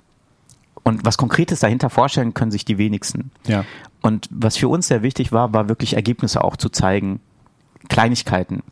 und 0.84 1.04
was 1.04 1.18
Konkretes 1.18 1.60
dahinter 1.60 1.90
vorstellen 1.90 2.32
können 2.32 2.50
sich 2.50 2.64
die 2.64 2.78
wenigsten. 2.78 3.30
Ja. 3.46 3.64
Und 4.00 4.26
was 4.30 4.56
für 4.56 4.68
uns 4.68 4.88
sehr 4.88 5.02
wichtig 5.02 5.32
war, 5.32 5.52
war 5.52 5.68
wirklich 5.68 5.94
Ergebnisse 5.96 6.42
auch 6.42 6.56
zu 6.56 6.70
zeigen. 6.70 7.20
Kleinigkeiten. 7.88 8.62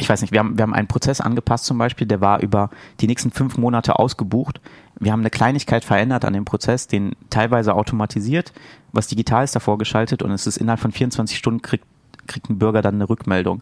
Ich 0.00 0.08
weiß 0.08 0.20
nicht, 0.22 0.32
wir 0.32 0.40
haben, 0.40 0.56
wir 0.58 0.62
haben 0.62 0.74
einen 0.74 0.88
Prozess 0.88 1.20
angepasst 1.20 1.66
zum 1.66 1.78
Beispiel, 1.78 2.06
der 2.06 2.20
war 2.20 2.40
über 2.40 2.70
die 3.00 3.06
nächsten 3.06 3.30
fünf 3.30 3.58
Monate 3.58 3.98
ausgebucht. 3.98 4.60
Wir 4.98 5.12
haben 5.12 5.20
eine 5.20 5.30
Kleinigkeit 5.30 5.84
verändert 5.84 6.24
an 6.24 6.32
dem 6.32 6.44
Prozess, 6.44 6.86
den 6.86 7.12
teilweise 7.30 7.74
automatisiert, 7.74 8.52
was 8.92 9.06
digital 9.06 9.44
ist 9.44 9.54
davor 9.54 9.78
geschaltet 9.78 10.22
und 10.22 10.30
es 10.30 10.46
ist 10.46 10.56
innerhalb 10.56 10.80
von 10.80 10.92
24 10.92 11.36
Stunden 11.36 11.62
kriegt, 11.62 11.84
kriegt 12.26 12.48
ein 12.50 12.58
Bürger 12.58 12.82
dann 12.82 12.94
eine 12.96 13.08
Rückmeldung. 13.08 13.60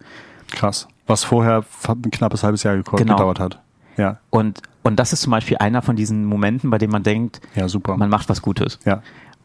Krass. 0.53 0.89
Was 1.07 1.25
vorher 1.25 1.65
ein 1.89 2.11
knappes 2.11 2.43
halbes 2.45 2.63
Jahr 2.63 2.77
Genau. 2.77 2.95
gedauert 3.17 3.41
hat. 3.41 3.61
Ja, 3.97 4.19
Und, 4.31 4.63
und 4.85 4.97
das 4.99 5.13
ist 5.13 5.23
zum 5.23 5.33
Beispiel 5.33 5.57
einer 5.59 5.83
von 5.83 5.97
diesen 5.97 6.25
Momenten, 6.25 6.71
bei 6.71 6.79
denen 6.79 6.93
man 6.93 7.03
denkt, 7.03 7.41
ja, 7.57 7.69
super. 7.69 7.97
man 7.97 8.09
macht 8.11 8.29
was 8.29 8.43
Gutes. 8.43 8.79
ja. 8.85 9.03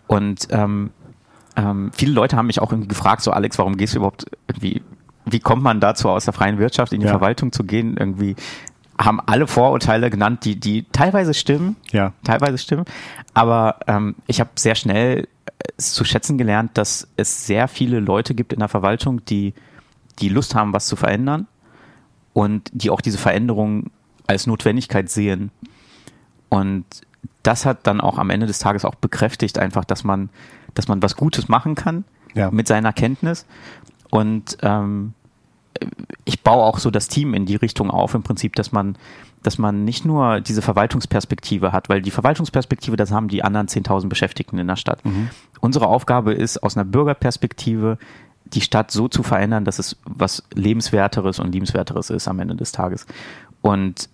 Und 0.07 0.47
ähm, 0.51 0.91
ähm, 1.55 1.91
viele 1.93 2.11
Leute 2.13 2.35
haben 2.35 2.47
mich 2.47 2.59
auch 2.61 2.71
irgendwie 2.71 2.87
gefragt, 2.89 3.21
so 3.23 3.31
Alex, 3.31 3.57
warum 3.57 3.77
gehst 3.77 3.93
du 3.93 3.97
überhaupt 3.99 4.25
irgendwie, 4.47 4.81
wie 5.25 5.39
kommt 5.39 5.63
man 5.63 5.79
dazu, 5.79 6.09
aus 6.09 6.25
der 6.25 6.33
freien 6.33 6.57
Wirtschaft 6.59 6.93
in 6.93 6.99
die 6.99 7.05
Ja. 7.05 7.11
Verwaltung 7.13 7.51
zu 7.51 7.63
gehen? 7.63 7.95
Irgendwie 7.97 8.35
haben 8.97 9.19
alle 9.25 9.47
Vorurteile 9.47 10.09
genannt, 10.09 10.45
die, 10.45 10.59
die 10.59 10.83
teilweise 10.91 11.33
stimmen, 11.33 11.75
Ja. 11.91 12.13
teilweise 12.23 12.57
stimmen. 12.57 12.85
Aber 13.33 13.79
ähm, 13.87 14.15
ich 14.27 14.39
habe 14.39 14.51
sehr 14.55 14.75
schnell 14.75 15.27
es 15.77 15.93
zu 15.93 16.03
schätzen 16.05 16.37
gelernt, 16.37 16.77
dass 16.77 17.07
es 17.17 17.47
sehr 17.47 17.67
viele 17.67 17.99
Leute 17.99 18.35
gibt 18.35 18.53
in 18.53 18.59
der 18.59 18.67
Verwaltung, 18.67 19.23
die, 19.25 19.53
die 20.19 20.29
Lust 20.29 20.55
haben, 20.55 20.73
was 20.73 20.85
zu 20.87 20.95
verändern 20.95 21.47
und 22.33 22.69
die 22.73 22.89
auch 22.89 23.01
diese 23.01 23.17
Veränderung 23.17 23.89
als 24.27 24.45
Notwendigkeit 24.45 25.09
sehen. 25.09 25.51
Und 26.49 26.85
das 27.43 27.65
hat 27.65 27.87
dann 27.87 28.01
auch 28.01 28.17
am 28.17 28.29
Ende 28.29 28.45
des 28.45 28.59
Tages 28.59 28.85
auch 28.85 28.95
bekräftigt, 28.95 29.57
einfach, 29.57 29.85
dass 29.85 30.03
man, 30.03 30.29
dass 30.75 30.87
man 30.87 31.01
was 31.01 31.15
Gutes 31.15 31.47
machen 31.47 31.75
kann 31.75 32.03
Ja. 32.33 32.51
mit 32.51 32.67
seiner 32.67 32.93
Kenntnis. 32.93 33.45
Und 34.13 34.59
ähm, 34.61 35.15
ich 36.23 36.43
baue 36.43 36.61
auch 36.61 36.77
so 36.77 36.91
das 36.91 37.07
Team 37.07 37.33
in 37.33 37.47
die 37.47 37.55
Richtung 37.55 37.89
auf, 37.89 38.13
im 38.13 38.21
Prinzip, 38.21 38.55
dass 38.55 38.71
man, 38.71 38.95
dass 39.41 39.57
man 39.57 39.85
nicht 39.85 40.05
nur 40.05 40.39
diese 40.39 40.61
Verwaltungsperspektive 40.61 41.71
hat, 41.71 41.89
weil 41.89 42.03
die 42.03 42.11
Verwaltungsperspektive, 42.11 42.95
das 42.95 43.11
haben 43.11 43.27
die 43.27 43.43
anderen 43.43 43.65
10.000 43.65 44.09
Beschäftigten 44.09 44.59
in 44.59 44.67
der 44.67 44.75
Stadt. 44.75 45.01
Unsere 45.61 45.87
Aufgabe 45.87 46.31
ist, 46.31 46.61
aus 46.61 46.77
einer 46.77 46.85
Bürgerperspektive 46.85 47.97
die 48.45 48.61
Stadt 48.61 48.91
so 48.91 49.07
zu 49.07 49.23
verändern, 49.23 49.65
dass 49.65 49.79
es 49.79 49.97
was 50.05 50.43
lebenswerteres 50.53 51.39
und 51.39 51.51
liebenswerteres 51.51 52.11
ist 52.11 52.27
am 52.27 52.39
Ende 52.39 52.55
des 52.55 52.71
Tages. 52.71 53.07
Und 53.61 54.09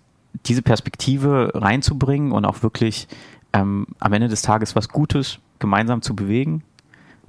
diese 0.46 0.62
Perspektive 0.62 1.50
reinzubringen 1.54 2.32
und 2.32 2.46
auch 2.46 2.62
wirklich 2.62 3.06
ähm, 3.52 3.86
am 3.98 4.14
Ende 4.14 4.28
des 4.28 4.40
Tages 4.40 4.74
was 4.74 4.88
Gutes 4.88 5.40
gemeinsam 5.58 6.00
zu 6.00 6.16
bewegen, 6.16 6.62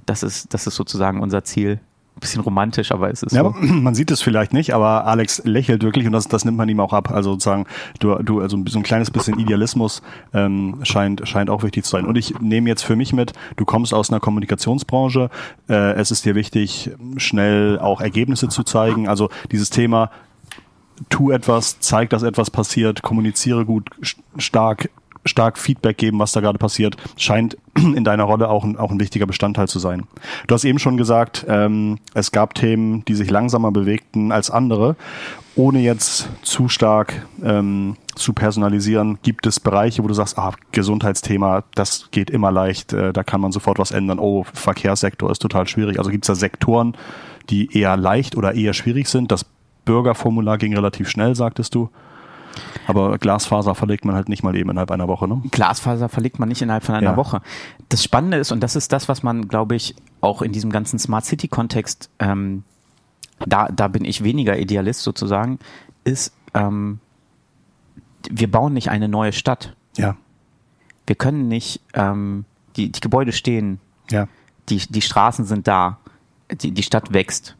das 0.06 0.22
ist, 0.22 0.54
das 0.54 0.66
ist 0.66 0.76
sozusagen 0.76 1.20
unser 1.20 1.44
Ziel. 1.44 1.78
Ein 2.14 2.20
bisschen 2.20 2.42
romantisch, 2.42 2.92
aber 2.92 3.10
es 3.10 3.22
ist 3.22 3.32
Ja, 3.32 3.42
so. 3.42 3.50
man 3.60 3.94
sieht 3.94 4.10
es 4.10 4.22
vielleicht 4.22 4.52
nicht, 4.52 4.74
aber 4.74 5.06
Alex 5.06 5.42
lächelt 5.44 5.82
wirklich 5.82 6.06
und 6.06 6.12
das, 6.12 6.28
das 6.28 6.44
nimmt 6.44 6.56
man 6.58 6.68
ihm 6.68 6.78
auch 6.80 6.92
ab. 6.92 7.10
Also 7.10 7.32
sozusagen, 7.32 7.64
du, 8.00 8.14
du, 8.22 8.40
also 8.40 8.62
so 8.68 8.78
ein 8.78 8.82
kleines 8.82 9.10
bisschen 9.10 9.38
Idealismus 9.38 10.02
ähm, 10.34 10.78
scheint, 10.82 11.26
scheint 11.26 11.50
auch 11.50 11.62
wichtig 11.62 11.84
zu 11.84 11.90
sein. 11.90 12.04
Und 12.06 12.16
ich 12.16 12.38
nehme 12.40 12.68
jetzt 12.68 12.82
für 12.84 12.96
mich 12.96 13.12
mit, 13.12 13.32
du 13.56 13.64
kommst 13.64 13.92
aus 13.94 14.10
einer 14.10 14.20
Kommunikationsbranche, 14.20 15.30
äh, 15.68 15.92
es 15.94 16.10
ist 16.10 16.24
dir 16.24 16.34
wichtig, 16.34 16.90
schnell 17.16 17.78
auch 17.78 18.00
Ergebnisse 18.00 18.48
zu 18.48 18.62
zeigen. 18.62 19.08
Also 19.08 19.28
dieses 19.50 19.70
Thema, 19.70 20.10
tu 21.08 21.30
etwas, 21.30 21.80
zeig, 21.80 22.10
dass 22.10 22.22
etwas 22.22 22.50
passiert, 22.50 23.02
kommuniziere 23.02 23.64
gut, 23.64 23.88
st- 24.02 24.18
stark, 24.38 24.90
stark 25.24 25.58
Feedback 25.58 25.98
geben, 25.98 26.18
was 26.18 26.32
da 26.32 26.40
gerade 26.40 26.58
passiert, 26.58 26.96
scheint 27.16 27.56
in 27.76 28.04
deiner 28.04 28.24
Rolle 28.24 28.48
auch 28.48 28.64
ein, 28.64 28.76
auch 28.76 28.90
ein 28.90 29.00
wichtiger 29.00 29.26
Bestandteil 29.26 29.68
zu 29.68 29.78
sein. 29.78 30.04
Du 30.46 30.54
hast 30.54 30.64
eben 30.64 30.78
schon 30.78 30.96
gesagt, 30.96 31.46
ähm, 31.48 31.98
es 32.14 32.32
gab 32.32 32.54
Themen, 32.54 33.04
die 33.04 33.14
sich 33.14 33.30
langsamer 33.30 33.72
bewegten 33.72 34.32
als 34.32 34.50
andere. 34.50 34.96
Ohne 35.54 35.80
jetzt 35.80 36.30
zu 36.42 36.68
stark 36.68 37.26
ähm, 37.44 37.96
zu 38.14 38.32
personalisieren, 38.32 39.18
gibt 39.22 39.46
es 39.46 39.60
Bereiche, 39.60 40.02
wo 40.02 40.08
du 40.08 40.14
sagst, 40.14 40.38
ah, 40.38 40.52
Gesundheitsthema, 40.72 41.64
das 41.74 42.08
geht 42.10 42.30
immer 42.30 42.50
leicht, 42.50 42.94
äh, 42.94 43.12
da 43.12 43.22
kann 43.22 43.40
man 43.40 43.52
sofort 43.52 43.78
was 43.78 43.90
ändern. 43.90 44.18
Oh, 44.18 44.44
Verkehrssektor 44.54 45.30
ist 45.30 45.40
total 45.40 45.68
schwierig. 45.68 45.98
Also 45.98 46.10
gibt 46.10 46.24
es 46.24 46.28
da 46.28 46.34
Sektoren, 46.34 46.96
die 47.50 47.78
eher 47.78 47.96
leicht 47.98 48.36
oder 48.36 48.54
eher 48.54 48.72
schwierig 48.72 49.08
sind. 49.08 49.30
Das 49.30 49.44
Bürgerformular 49.84 50.56
ging 50.58 50.74
relativ 50.74 51.08
schnell, 51.08 51.34
sagtest 51.34 51.74
du. 51.74 51.90
Aber 52.86 53.18
Glasfaser 53.18 53.74
verlegt 53.74 54.04
man 54.04 54.14
halt 54.14 54.28
nicht 54.28 54.42
mal 54.42 54.54
eben 54.56 54.70
innerhalb 54.70 54.90
einer 54.90 55.08
Woche, 55.08 55.28
ne? 55.28 55.40
Glasfaser 55.50 56.08
verlegt 56.08 56.38
man 56.38 56.48
nicht 56.48 56.62
innerhalb 56.62 56.84
von 56.84 56.94
einer 56.94 57.10
Ja. 57.12 57.16
Woche. 57.16 57.40
Das 57.88 58.02
Spannende 58.02 58.36
ist, 58.38 58.50
und 58.52 58.60
das 58.60 58.76
ist 58.76 58.92
das, 58.92 59.08
was 59.08 59.22
man, 59.22 59.48
glaube 59.48 59.74
ich, 59.76 59.94
auch 60.20 60.42
in 60.42 60.52
diesem 60.52 60.70
ganzen 60.70 60.98
Smart 60.98 61.24
City-Kontext, 61.24 62.10
ähm, 62.18 62.64
da, 63.46 63.68
da 63.68 63.88
bin 63.88 64.04
ich 64.04 64.22
weniger 64.24 64.58
Idealist 64.58 65.02
sozusagen, 65.02 65.58
ist, 66.04 66.32
ähm, 66.54 67.00
wir 68.30 68.50
bauen 68.50 68.72
nicht 68.72 68.88
eine 68.90 69.08
neue 69.08 69.32
Stadt. 69.32 69.74
Ja, 69.96 70.16
Wir 71.06 71.16
können 71.16 71.48
nicht, 71.48 71.80
ähm, 71.94 72.44
die, 72.76 72.90
die 72.92 73.00
Gebäude 73.00 73.32
stehen, 73.32 73.78
ja. 74.10 74.26
die, 74.68 74.78
die 74.78 75.02
Straßen 75.02 75.44
sind 75.44 75.66
da, 75.68 75.98
die, 76.50 76.70
die 76.72 76.82
Stadt 76.82 77.12
wächst, 77.12 77.56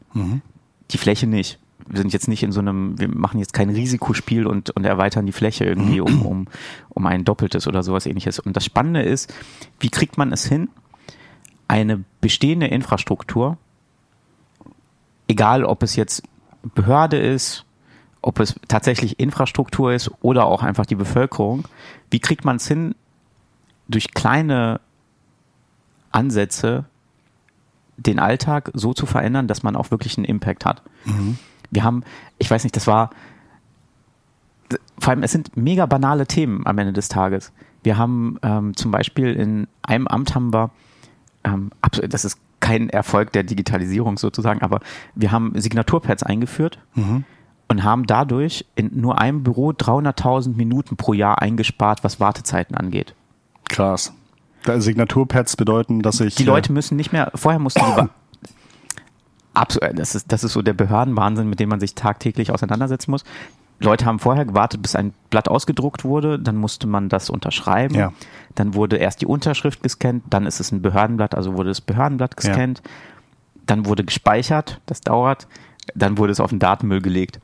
die 0.91 0.99
Fläche 0.99 1.27
nicht. 1.27 1.59
Wir 1.89 1.99
sind 1.99 2.13
jetzt 2.13 2.29
nicht 2.29 2.43
in 2.43 2.53
so 2.53 2.61
einem, 2.61 2.99
wir 2.99 3.09
machen 3.09 3.39
jetzt 3.39 3.53
kein 3.53 3.71
Risikospiel 3.71 4.47
und, 4.47 4.71
und 4.71 4.85
erweitern 4.85 5.27
die 5.27 5.33
Fläche 5.33 5.65
irgendwie 5.65 6.01
um, 6.01 6.23
um, 6.27 6.49
um 6.89 7.07
ein 7.07 7.25
Doppeltes 7.25 7.67
oder 7.67 7.83
sowas 7.83 8.07
ähnliches. 8.07 8.39
Und 8.39 8.57
das 8.57 8.65
Spannende 8.65 9.03
ist, 9.03 9.33
wie 9.81 9.89
kriegt 9.89 10.19
man 10.19 10.33
es 10.33 10.47
hin, 10.47 10.69
eine 11.69 12.05
bestehende 12.21 12.67
Infrastruktur, 12.67 13.57
egal 15.29 15.65
ob 15.65 15.83
es 15.83 15.97
jetzt 15.97 16.23
Behörde 16.75 17.19
ist, 17.19 17.65
ob 18.21 18.39
es 18.39 18.55
tatsächlich 18.69 19.19
Infrastruktur 19.19 19.93
ist 19.93 20.11
oder 20.21 20.47
auch 20.47 20.63
einfach 20.63 20.87
die 20.87 20.95
Bevölkerung, 20.95 21.67
wie 22.11 22.21
kriegt 22.21 22.45
man 22.45 22.57
es 22.57 22.69
hin, 22.69 22.95
durch 23.89 24.15
kleine 24.15 24.81
Ansätze 26.13 26.85
den 27.97 28.19
Alltag 28.19 28.71
so 28.75 28.95
zu 28.95 29.07
verändern, 29.07 29.49
dass 29.49 29.63
man 29.63 29.77
auch 29.77 29.91
wirklich 29.91 30.17
einen 30.17 30.25
Impact 30.25 30.65
hat. 30.65 30.83
Wir 31.73 31.83
haben, 31.83 32.05
ich 32.39 32.49
weiß 32.49 32.63
nicht, 32.63 32.77
das 32.77 32.87
war, 32.87 33.11
vor 34.99 35.11
allem, 35.11 35.25
es 35.25 35.33
sind 35.33 35.57
mega 35.57 35.87
banale 35.87 36.27
Themen 36.27 36.65
am 36.67 36.79
Ende 36.79 36.93
des 36.93 37.09
Tages. 37.09 37.53
Wir 37.83 37.99
haben 37.99 38.39
ähm, 38.43 38.77
zum 38.77 38.93
Beispiel 38.93 39.35
in 39.35 39.67
einem 39.83 40.07
Amt 40.07 40.35
haben 40.37 40.53
wir, 40.53 40.71
ähm, 41.43 41.73
das 42.09 42.25
ist 42.25 42.39
kein 42.61 42.89
Erfolg 42.89 43.33
der 43.33 43.43
Digitalisierung 43.43 44.19
sozusagen, 44.19 44.63
aber 44.63 44.79
wir 45.17 45.33
haben 45.33 45.53
Signaturpads 45.57 46.23
eingeführt 46.23 46.79
und 47.67 47.83
haben 47.83 48.07
dadurch 48.07 48.67
in 48.77 48.91
nur 49.01 49.19
einem 49.19 49.43
Büro 49.43 49.71
300.000 49.71 50.55
Minuten 50.55 50.97
pro 50.97 51.13
Jahr 51.13 51.43
eingespart, 51.43 52.05
was 52.05 52.21
Wartezeiten 52.21 52.77
angeht. 52.77 53.15
Krass. 53.69 54.13
Signaturpads 54.65 55.57
bedeuten, 55.57 56.03
dass 56.03 56.21
ich. 56.21 56.37
Die 56.37 56.45
Leute 56.45 56.73
müssen 56.73 56.97
nicht 56.97 57.13
mehr, 57.13 57.33
vorher 57.35 57.59
mussten 57.59 57.81
die, 57.81 58.09
absolut, 59.55 59.99
das 59.99 60.15
ist, 60.15 60.31
das 60.33 60.45
ist 60.45 60.53
so 60.53 60.63
der 60.63 60.73
Behördenwahnsinn, 60.73 61.49
mit 61.49 61.61
dem 61.61 61.69
man 61.69 61.81
sich 61.81 61.95
tagtäglich 61.95 62.51
auseinandersetzen 62.51 63.11
muss. 63.11 63.25
Leute 63.81 64.07
haben 64.07 64.19
vorher 64.19 64.45
gewartet, 64.45 64.81
bis 64.81 64.95
ein 64.95 65.13
Blatt 65.31 65.49
ausgedruckt 65.49 66.05
wurde, 66.05 66.39
dann 66.39 66.57
musste 66.57 66.87
man 66.87 67.09
das 67.09 67.31
unterschreiben. 67.31 67.95
Ja. 67.95 68.13
Dann 68.55 68.75
wurde 68.75 68.97
erst 68.97 69.21
die 69.21 69.27
Unterschrift 69.27 69.83
gescannt, 69.83 70.25
dann 70.31 70.47
ist 70.47 70.61
es 70.61 70.73
ein 70.73 70.83
Behördenblatt, 70.83 71.35
also 71.35 71.55
wurde 71.55 71.71
das 71.71 71.81
Behördenblatt 71.81 72.37
gescannt. 72.37 72.83
Dann 73.67 73.87
wurde 73.87 74.05
gespeichert, 74.05 74.81
das 74.87 75.01
dauert. 75.01 75.47
Dann 75.95 76.19
wurde 76.19 76.33
es 76.33 76.41
auf 76.41 76.51
den 76.51 76.59
Datenmüll 76.59 77.01
gelegt. 77.01 77.41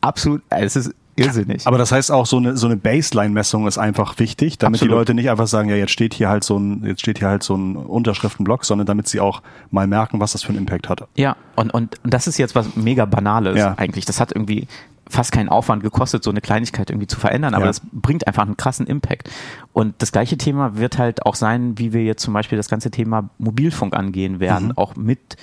Absolut, 0.00 0.42
äh, 0.50 0.64
es 0.64 0.76
ist 0.76 0.94
irrsinnig. 1.16 1.66
Aber 1.66 1.78
das 1.78 1.92
heißt 1.92 2.10
auch, 2.12 2.26
so 2.26 2.36
eine, 2.36 2.56
so 2.56 2.66
eine 2.66 2.76
Baseline-Messung 2.76 3.66
ist 3.66 3.78
einfach 3.78 4.18
wichtig, 4.18 4.58
damit 4.58 4.78
Absolut. 4.78 4.92
die 4.92 4.96
Leute 4.98 5.14
nicht 5.14 5.30
einfach 5.30 5.46
sagen, 5.46 5.68
ja, 5.68 5.76
jetzt 5.76 5.92
steht 5.92 6.14
hier 6.14 6.28
halt 6.28 6.44
so 6.44 6.58
ein, 6.58 6.84
jetzt 6.84 7.00
steht 7.00 7.18
hier 7.18 7.28
halt 7.28 7.42
so 7.42 7.56
ein 7.56 7.76
Unterschriftenblock, 7.76 8.64
sondern 8.64 8.86
damit 8.86 9.08
sie 9.08 9.20
auch 9.20 9.42
mal 9.70 9.86
merken, 9.86 10.20
was 10.20 10.32
das 10.32 10.42
für 10.42 10.50
einen 10.50 10.58
Impact 10.58 10.88
hat. 10.88 11.06
Ja, 11.16 11.36
und, 11.56 11.72
und, 11.74 11.96
und 12.04 12.14
das 12.14 12.26
ist 12.26 12.38
jetzt 12.38 12.54
was 12.54 12.76
mega 12.76 13.04
Banales 13.04 13.58
Ja. 13.58 13.74
eigentlich. 13.76 14.04
Das 14.04 14.20
hat 14.20 14.32
irgendwie 14.32 14.66
fast 15.08 15.30
keinen 15.30 15.48
Aufwand 15.48 15.84
gekostet, 15.84 16.24
so 16.24 16.30
eine 16.30 16.40
Kleinigkeit 16.40 16.90
irgendwie 16.90 17.06
zu 17.06 17.18
verändern, 17.20 17.54
aber 17.54 17.64
Ja. 17.64 17.68
das 17.70 17.80
bringt 17.92 18.26
einfach 18.26 18.42
einen 18.44 18.56
krassen 18.56 18.86
Impact. 18.88 19.30
Und 19.72 19.94
das 19.98 20.10
gleiche 20.10 20.36
Thema 20.36 20.76
wird 20.78 20.98
halt 20.98 21.24
auch 21.24 21.36
sein, 21.36 21.78
wie 21.78 21.92
wir 21.92 22.02
jetzt 22.04 22.22
zum 22.22 22.34
Beispiel 22.34 22.56
das 22.58 22.68
ganze 22.68 22.90
Thema 22.90 23.30
Mobilfunk 23.38 23.94
angehen 23.94 24.40
werden, 24.40 24.66
Mhm. 24.68 24.72
auch 24.78 24.96
mit 24.96 25.36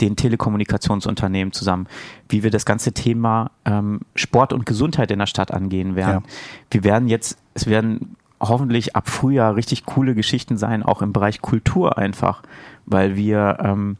den 0.00 0.16
Telekommunikationsunternehmen 0.16 1.52
zusammen, 1.52 1.86
wie 2.28 2.42
wir 2.42 2.50
das 2.50 2.64
ganze 2.64 2.92
Thema 2.92 3.50
ähm, 3.64 4.00
Sport 4.14 4.52
und 4.52 4.66
Gesundheit 4.66 5.10
in 5.10 5.18
der 5.18 5.26
Stadt 5.26 5.50
angehen 5.50 5.96
werden. 5.96 6.24
Ja. 6.24 6.32
Wir 6.70 6.84
werden 6.84 7.08
jetzt, 7.08 7.38
es 7.54 7.66
werden 7.66 8.16
hoffentlich 8.40 8.94
ab 8.94 9.08
Frühjahr 9.08 9.56
richtig 9.56 9.84
coole 9.84 10.14
Geschichten 10.14 10.56
sein, 10.56 10.82
auch 10.82 11.02
im 11.02 11.12
Bereich 11.12 11.40
Kultur 11.40 11.98
einfach, 11.98 12.42
weil 12.86 13.16
wir 13.16 13.58
ähm, 13.60 13.96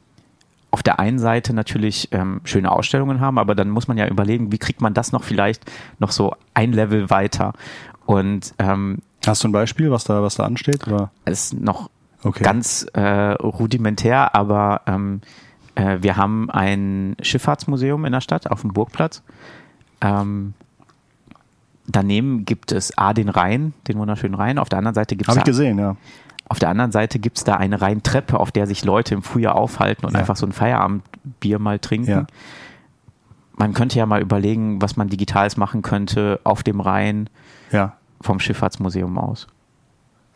auf 0.70 0.82
der 0.82 1.00
einen 1.00 1.18
Seite 1.18 1.54
natürlich 1.54 2.08
ähm, 2.12 2.40
schöne 2.44 2.70
Ausstellungen 2.70 3.20
haben, 3.20 3.38
aber 3.38 3.54
dann 3.54 3.70
muss 3.70 3.88
man 3.88 3.96
ja 3.96 4.06
überlegen, 4.06 4.52
wie 4.52 4.58
kriegt 4.58 4.80
man 4.80 4.94
das 4.94 5.12
noch 5.12 5.24
vielleicht 5.24 5.64
noch 5.98 6.10
so 6.10 6.34
ein 6.54 6.72
Level 6.72 7.10
weiter. 7.10 7.54
Und 8.06 8.54
ähm, 8.58 8.98
Hast 9.26 9.42
du 9.42 9.48
ein 9.48 9.52
Beispiel, 9.52 9.90
was 9.90 10.04
da, 10.04 10.22
was 10.22 10.36
da 10.36 10.44
ansteht? 10.44 10.86
Oder? 10.86 11.10
es 11.24 11.52
ist 11.52 11.60
noch 11.60 11.90
Okay. 12.24 12.42
ganz 12.42 12.82
äh, 12.94 13.00
rudimentär, 13.34 14.34
aber 14.34 14.80
ähm, 14.86 15.20
äh, 15.78 15.98
wir 16.02 16.16
haben 16.16 16.50
ein 16.50 17.16
Schifffahrtsmuseum 17.20 18.04
in 18.04 18.12
der 18.12 18.20
Stadt 18.20 18.50
auf 18.50 18.60
dem 18.62 18.72
Burgplatz. 18.72 19.22
Ähm, 20.00 20.54
daneben 21.86 22.44
gibt 22.44 22.72
es 22.72 22.96
A, 22.98 23.12
den 23.14 23.28
Rhein, 23.28 23.72
den 23.86 23.98
wunderschönen 23.98 24.34
Rhein. 24.34 24.58
Auf 24.58 24.68
der 24.68 24.78
anderen 24.78 24.94
Seite 24.94 25.16
gibt 25.16 25.28
es 25.28 25.36
Habe 25.36 25.40
ich 25.40 25.44
gesehen, 25.44 25.78
ja. 25.78 25.96
auf 26.48 26.58
der 26.58 26.68
anderen 26.68 26.92
Seite 26.92 27.18
gibt 27.18 27.38
es 27.38 27.44
da 27.44 27.56
eine 27.56 27.80
Rheintreppe, 27.80 28.38
auf 28.38 28.52
der 28.52 28.66
sich 28.66 28.84
Leute 28.84 29.14
im 29.14 29.22
Frühjahr 29.22 29.54
aufhalten 29.56 30.06
und 30.06 30.12
Ja. 30.14 30.20
einfach 30.20 30.36
so 30.36 30.46
ein 30.46 30.52
Feierabendbier 30.52 31.58
mal 31.58 31.78
trinken. 31.78 32.10
Ja. 32.10 32.26
Man 33.56 33.74
könnte 33.74 33.98
ja 33.98 34.06
mal 34.06 34.20
überlegen, 34.20 34.80
was 34.80 34.96
man 34.96 35.08
Digitales 35.08 35.56
machen 35.56 35.82
könnte 35.82 36.40
auf 36.44 36.62
dem 36.62 36.80
Rhein 36.80 37.28
Ja. 37.72 37.94
vom 38.20 38.38
Schifffahrtsmuseum 38.38 39.18
aus. 39.18 39.48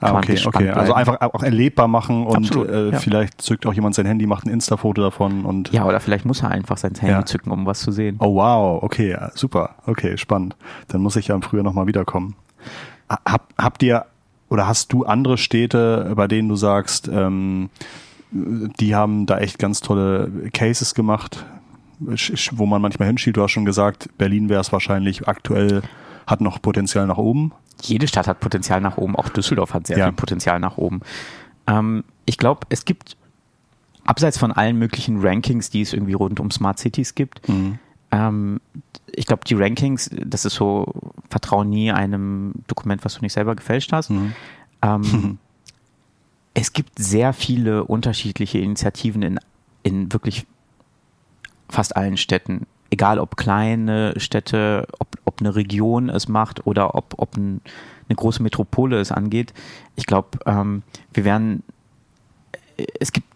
Ah, 0.02 0.18
okay, 0.18 0.38
okay. 0.44 0.70
Also 0.70 0.94
einfach 0.94 1.20
auch 1.20 1.42
erlebbar 1.42 1.88
machen 1.88 2.26
und 2.26 2.36
Absolut, 2.36 2.68
äh, 2.68 2.90
ja. 2.90 2.98
vielleicht 2.98 3.40
zückt 3.40 3.66
auch 3.66 3.72
jemand 3.72 3.94
sein 3.94 4.06
Handy, 4.06 4.26
macht 4.26 4.46
ein 4.46 4.50
Insta-Foto 4.50 5.00
davon 5.02 5.44
und 5.44 5.72
Ja, 5.72 5.84
oder 5.84 6.00
vielleicht 6.00 6.24
muss 6.24 6.42
er 6.42 6.50
einfach 6.50 6.76
sein 6.76 6.92
Handy 6.94 7.12
Ja. 7.12 7.24
zücken, 7.24 7.50
um 7.50 7.66
was 7.66 7.80
zu 7.80 7.92
sehen. 7.92 8.16
Oh 8.18 8.34
wow, 8.34 8.82
okay, 8.82 9.16
super, 9.34 9.76
okay, 9.86 10.16
spannend. 10.18 10.56
Dann 10.88 11.00
muss 11.02 11.16
ich 11.16 11.28
ja 11.28 11.34
im 11.34 11.42
Frühjahr 11.42 11.64
nochmal 11.64 11.86
wiederkommen. 11.86 12.34
Hab, 13.08 13.48
habt 13.58 13.82
ihr 13.82 14.06
oder 14.48 14.66
hast 14.66 14.92
du 14.92 15.04
andere 15.04 15.38
Städte, 15.38 16.12
bei 16.14 16.26
denen 16.28 16.48
du 16.48 16.56
sagst, 16.56 17.08
ähm, 17.08 17.70
die 18.30 18.94
haben 18.94 19.26
da 19.26 19.38
echt 19.38 19.58
ganz 19.58 19.80
tolle 19.80 20.30
Cases 20.52 20.94
gemacht, 20.94 21.44
wo 22.52 22.66
man 22.66 22.82
manchmal 22.82 23.08
hinschielt? 23.08 23.36
Du 23.36 23.42
hast 23.42 23.50
schon 23.52 23.64
gesagt, 23.64 24.08
Berlin 24.18 24.48
wäre 24.48 24.60
es 24.60 24.72
wahrscheinlich 24.72 25.28
aktuell, 25.28 25.82
hat 26.26 26.40
noch 26.40 26.60
Potenzial 26.60 27.06
nach 27.06 27.18
oben. 27.18 27.52
Jede 27.80 28.06
Stadt 28.06 28.28
hat 28.28 28.40
Potenzial 28.40 28.80
nach 28.80 28.96
oben, 28.98 29.16
auch 29.16 29.28
Düsseldorf 29.28 29.74
hat 29.74 29.87
sehr 29.87 29.98
Ja. 29.98 30.04
viel 30.06 30.12
Potenzial 30.14 30.61
nach 30.61 30.76
oben. 30.76 31.00
Ähm, 31.66 32.04
ich 32.26 32.38
glaube, 32.38 32.66
es 32.70 32.85
gibt, 32.85 33.16
abseits 34.04 34.38
von 34.38 34.52
allen 34.52 34.76
möglichen 34.78 35.20
Rankings, 35.20 35.70
die 35.70 35.80
es 35.80 35.92
irgendwie 35.92 36.12
rund 36.12 36.40
um 36.40 36.50
Smart 36.50 36.78
Cities 36.78 37.14
gibt, 37.14 37.40
ähm, 38.11 38.61
ich 39.14 39.26
glaube, 39.26 39.44
die 39.46 39.54
Rankings, 39.54 40.11
das 40.12 40.44
ist 40.44 40.54
so, 40.54 40.92
vertraue 41.30 41.64
nie 41.64 41.90
einem 41.92 42.52
Dokument, 42.66 43.04
was 43.04 43.14
du 43.14 43.20
nicht 43.22 43.32
selber 43.32 43.54
gefälscht 43.56 43.92
hast. 43.92 44.11
Ähm, 44.82 45.38
es 46.54 46.72
gibt 46.72 46.98
sehr 46.98 47.32
viele 47.32 47.85
unterschiedliche 47.85 48.58
Initiativen 48.58 49.22
in, 49.22 49.40
in 49.82 50.12
wirklich 50.12 50.46
fast 51.68 51.96
allen 51.96 52.16
Städten. 52.16 52.66
Egal 52.92 53.18
ob 53.18 53.38
kleine 53.38 54.12
Städte, 54.18 54.87
ob, 54.98 55.16
ob 55.24 55.40
eine 55.40 55.57
Region 55.57 56.11
es 56.11 56.28
macht 56.28 56.66
oder 56.66 56.94
ob, 56.94 57.14
ob 57.16 57.38
ein, 57.38 57.62
eine 58.07 58.16
große 58.16 58.42
Metropole 58.42 59.00
es 59.00 59.11
angeht. 59.11 59.55
Ich 59.96 60.05
glaube, 60.05 60.38
ähm, 60.44 60.83
wir 61.14 61.24
werden, 61.24 61.62
es 63.00 63.12
gibt 63.12 63.26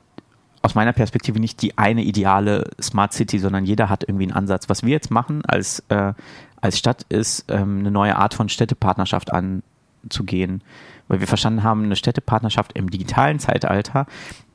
aus 0.61 0.75
meiner 0.75 0.93
Perspektive 0.93 1.41
nicht 1.41 1.63
die 1.63 1.79
eine 1.79 2.03
ideale 2.03 2.71
Smart 2.83 3.15
City, 3.15 3.39
sondern 3.39 3.65
jeder 3.65 3.89
hat 3.89 4.05
irgendwie 4.07 4.25
einen 4.25 4.35
Ansatz. 4.35 4.69
Was 4.69 4.83
wir 4.83 4.91
jetzt 4.91 5.11
machen 5.11 5.43
als, 5.47 5.83
äh, 5.89 6.13
als 6.61 6.79
Stadt 6.79 7.07
ist, 7.09 7.47
ähm, 7.49 7.79
eine 7.79 7.91
neue 7.91 8.17
Art 8.17 8.35
von 8.35 8.51
Städtepartnerschaft 8.51 9.31
anzugehen. 9.33 10.63
Weil 11.09 11.21
wir 11.21 11.29
verstanden 11.29 11.63
haben, 11.63 11.85
eine 11.85 11.97
Städtepartnerschaft 11.97 12.73
im 12.75 12.91
digitalen 12.91 13.39
Zeitalter 13.39 14.07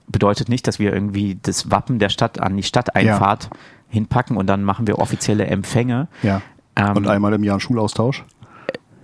bedeutet 0.08 0.48
nicht, 0.48 0.68
dass 0.68 0.78
wir 0.78 0.94
irgendwie 0.94 1.40
das 1.42 1.72
Wappen 1.72 1.98
der 1.98 2.10
Stadt 2.10 2.40
an 2.40 2.56
die 2.56 2.62
Stadteinfahrt 2.64 3.50
hinpacken 3.92 4.38
und 4.38 4.48
dann 4.48 4.64
machen 4.64 4.88
wir 4.88 4.98
offizielle 5.00 5.46
Empfänge. 5.46 6.08
Ja. 6.24 6.42
Ähm, 6.76 6.98
und 6.98 7.08
einmal 7.08 7.34
im 7.34 7.44
Jahr 7.44 7.58
ein 7.58 7.60
Schulaustausch. 7.60 8.24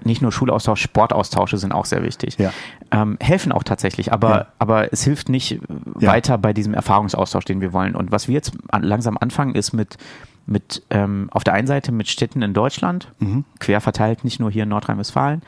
nicht 0.04 0.22
nur 0.22 0.32
Schulaustausch, 0.32 0.82
Sportaustausche 0.82 1.58
sind 1.58 1.74
auch 1.74 1.84
sehr 1.86 2.02
wichtig. 2.02 2.38
Ja. 2.38 2.54
Ähm, 2.92 3.18
helfen 3.20 3.52
auch 3.52 3.64
tatsächlich, 3.64 4.14
aber, 4.14 4.30
Ja. 4.30 4.46
aber 4.58 4.94
es 4.94 5.04
hilft 5.04 5.28
nicht 5.28 5.52
äh, 5.54 5.60
weiter 5.96 6.38
bei 6.38 6.54
diesem 6.54 6.74
Erfahrungsaustausch, 6.74 7.44
den 7.44 7.60
wir 7.60 7.74
wollen. 7.74 7.94
Und 7.96 8.10
was 8.12 8.28
wir 8.30 8.34
jetzt 8.36 8.54
an, 8.70 8.84
langsam 8.84 9.18
anfangen, 9.20 9.54
ist 9.54 9.74
mit, 9.74 9.98
mit 10.46 10.82
ähm, 10.92 11.28
auf 11.32 11.44
der 11.44 11.56
einen 11.56 11.68
Seite 11.68 11.92
mit 11.92 12.08
Städten 12.08 12.42
in 12.42 12.54
Deutschland, 12.54 13.12
Mhm. 13.20 13.44
quer 13.60 13.82
verteilt, 13.82 14.24
nicht 14.24 14.40
nur 14.40 14.50
hier 14.50 14.64
in 14.64 14.70
Nordrhein-Westfalen, 14.70 15.42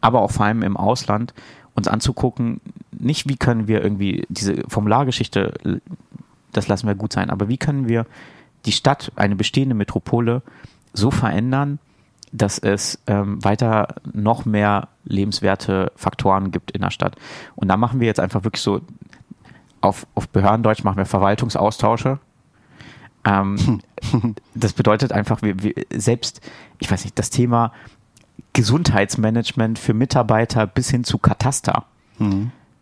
aber 0.00 0.22
auch 0.22 0.32
vor 0.32 0.46
allem 0.46 0.62
im 0.62 0.76
Ausland, 0.76 1.32
uns 1.76 1.86
anzugucken, 1.86 2.60
nicht 2.90 3.28
wie 3.28 3.36
können 3.36 3.68
wir 3.68 3.80
irgendwie 3.80 4.26
diese 4.28 4.56
Formulargeschichte, 4.66 5.80
das 6.52 6.66
lassen 6.66 6.88
wir 6.88 6.96
gut 6.96 7.12
sein, 7.12 7.30
aber 7.30 7.48
wie 7.48 7.58
können 7.58 7.86
wir 7.88 8.06
die 8.66 8.72
Stadt, 8.72 9.12
eine 9.16 9.36
bestehende 9.36 9.74
Metropole, 9.74 10.42
so 10.92 11.10
verändern, 11.10 11.78
dass 12.32 12.58
es 12.58 12.98
ähm, 13.06 13.42
weiter 13.42 13.96
noch 14.12 14.44
mehr 14.44 14.88
lebenswerte 15.04 15.92
Faktoren 15.96 16.50
gibt 16.52 16.70
in 16.70 16.82
der 16.82 16.90
Stadt. 16.90 17.16
Und 17.56 17.68
da 17.68 17.76
machen 17.76 18.00
wir 18.00 18.06
jetzt 18.06 18.20
einfach 18.20 18.44
wirklich 18.44 18.62
so, 18.62 18.80
auf, 19.80 20.06
auf 20.14 20.28
Behördendeutsch 20.28 20.84
machen 20.84 20.98
wir 20.98 21.06
Verwaltungsaustausche. 21.06 22.18
Ähm, 23.24 23.80
das 24.54 24.72
bedeutet 24.74 25.12
einfach, 25.12 25.42
wir, 25.42 25.62
wir 25.62 25.74
selbst, 25.92 26.40
ich 26.78 26.90
weiß 26.90 27.04
nicht, 27.04 27.18
das 27.18 27.30
Thema 27.30 27.72
Gesundheitsmanagement 28.52 29.78
für 29.78 29.94
Mitarbeiter 29.94 30.66
bis 30.66 30.90
hin 30.90 31.04
zu 31.04 31.18
Kataster. 31.18 31.84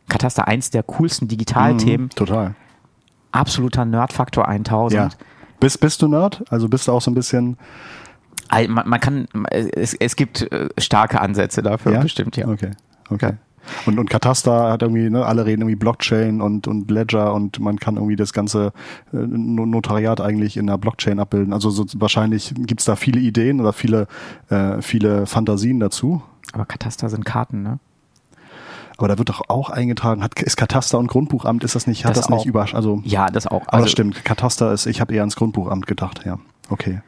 Kataster, 0.08 0.48
eins 0.48 0.70
der 0.70 0.82
coolsten 0.82 1.28
Digitalthemen, 1.28 2.06
Mhm, 2.06 2.10
total. 2.10 2.54
absoluter 3.32 3.84
Nerdfaktor 3.84 4.48
Ja. 4.94 5.08
1000. 5.59 5.61
Bist, 5.61 5.81
bist 5.81 6.03
du 6.03 6.09
Nerd? 6.09 6.44
Also 6.51 6.68
bist 6.68 6.88
du 6.88 6.92
auch 6.92 7.03
so 7.03 7.11
ein 7.11 7.14
bisschen. 7.14 7.57
Man, 8.51 8.88
man 8.88 9.01
kann, 9.01 9.29
es, 9.51 9.92
es 9.94 10.16
gibt 10.16 10.51
äh, 10.53 10.68
starke 10.79 11.21
Ansätze 11.21 11.62
dafür, 11.62 11.92
Ja? 11.92 12.01
bestimmt, 12.01 12.37
ja. 12.38 12.49
Okay, 12.49 12.71
okay. 13.11 13.33
Und, 13.85 13.99
und 13.99 14.09
Kataster 14.09 14.71
hat 14.73 14.81
irgendwie, 14.81 15.11
ne, 15.11 15.27
alle 15.27 15.44
reden 15.44 15.61
irgendwie 15.61 15.77
Blockchain 15.77 16.40
und, 16.40 16.66
und 16.66 16.90
Ledger 16.90 17.35
und 17.35 17.61
man 17.61 17.79
kann 17.79 17.97
irgendwie 17.97 18.16
das 18.16 18.33
ganze 18.33 18.73
äh, 19.12 19.16
No- 19.18 19.66
Notariat 19.66 20.23
eigentlich 20.23 20.57
in 20.57 20.66
der 20.66 20.79
Blockchain 20.79 21.21
abbilden. 21.21 21.53
Also 21.53 21.68
so, 21.68 21.85
wahrscheinlich 21.97 22.55
gibt's 22.57 22.87
da 22.87 22.97
viele 22.97 23.21
Ideen 23.21 23.61
oder 23.61 23.75
viele, 23.75 24.07
äh, 24.49 24.81
viele 24.81 25.27
Fantasien 25.27 25.81
dazu. 25.81 26.23
Aber 26.53 26.64
Kataster 26.64 27.11
sind 27.11 27.27
Karten, 27.27 27.62
ne? 27.62 27.79
Aber 28.98 29.06
da 29.08 29.16
wird 29.16 29.28
doch 29.28 29.42
auch 29.48 29.70
eingetragen, 29.70 30.22
hat, 30.24 30.42
ist 30.42 30.56
Kataster 30.56 30.98
und 30.98 31.06
Grundbuchamt, 31.06 31.62
ist 31.64 31.74
das 31.76 31.87
nicht, 31.87 32.04
hat 32.04 32.11
Das 32.16 32.22
das, 32.26 32.30
nicht 32.30 32.40
auch. 32.40 32.46
über, 32.46 32.66
also, 32.74 33.00
Ja, 33.04 33.28
das 33.28 33.46
auch. 33.46 33.62
aber 33.68 33.82
das 33.82 33.90
stimmt, 33.92 34.24
Kataster 34.24 34.72
ist, 34.72 34.87
ich 34.87 35.00
habe 35.00 35.14
eher 35.14 35.22
ans 35.22 35.37
Grundbuchamt 35.37 35.87
gedacht, 35.87 36.22
ja. 36.26 36.38
Okay. 36.68 37.00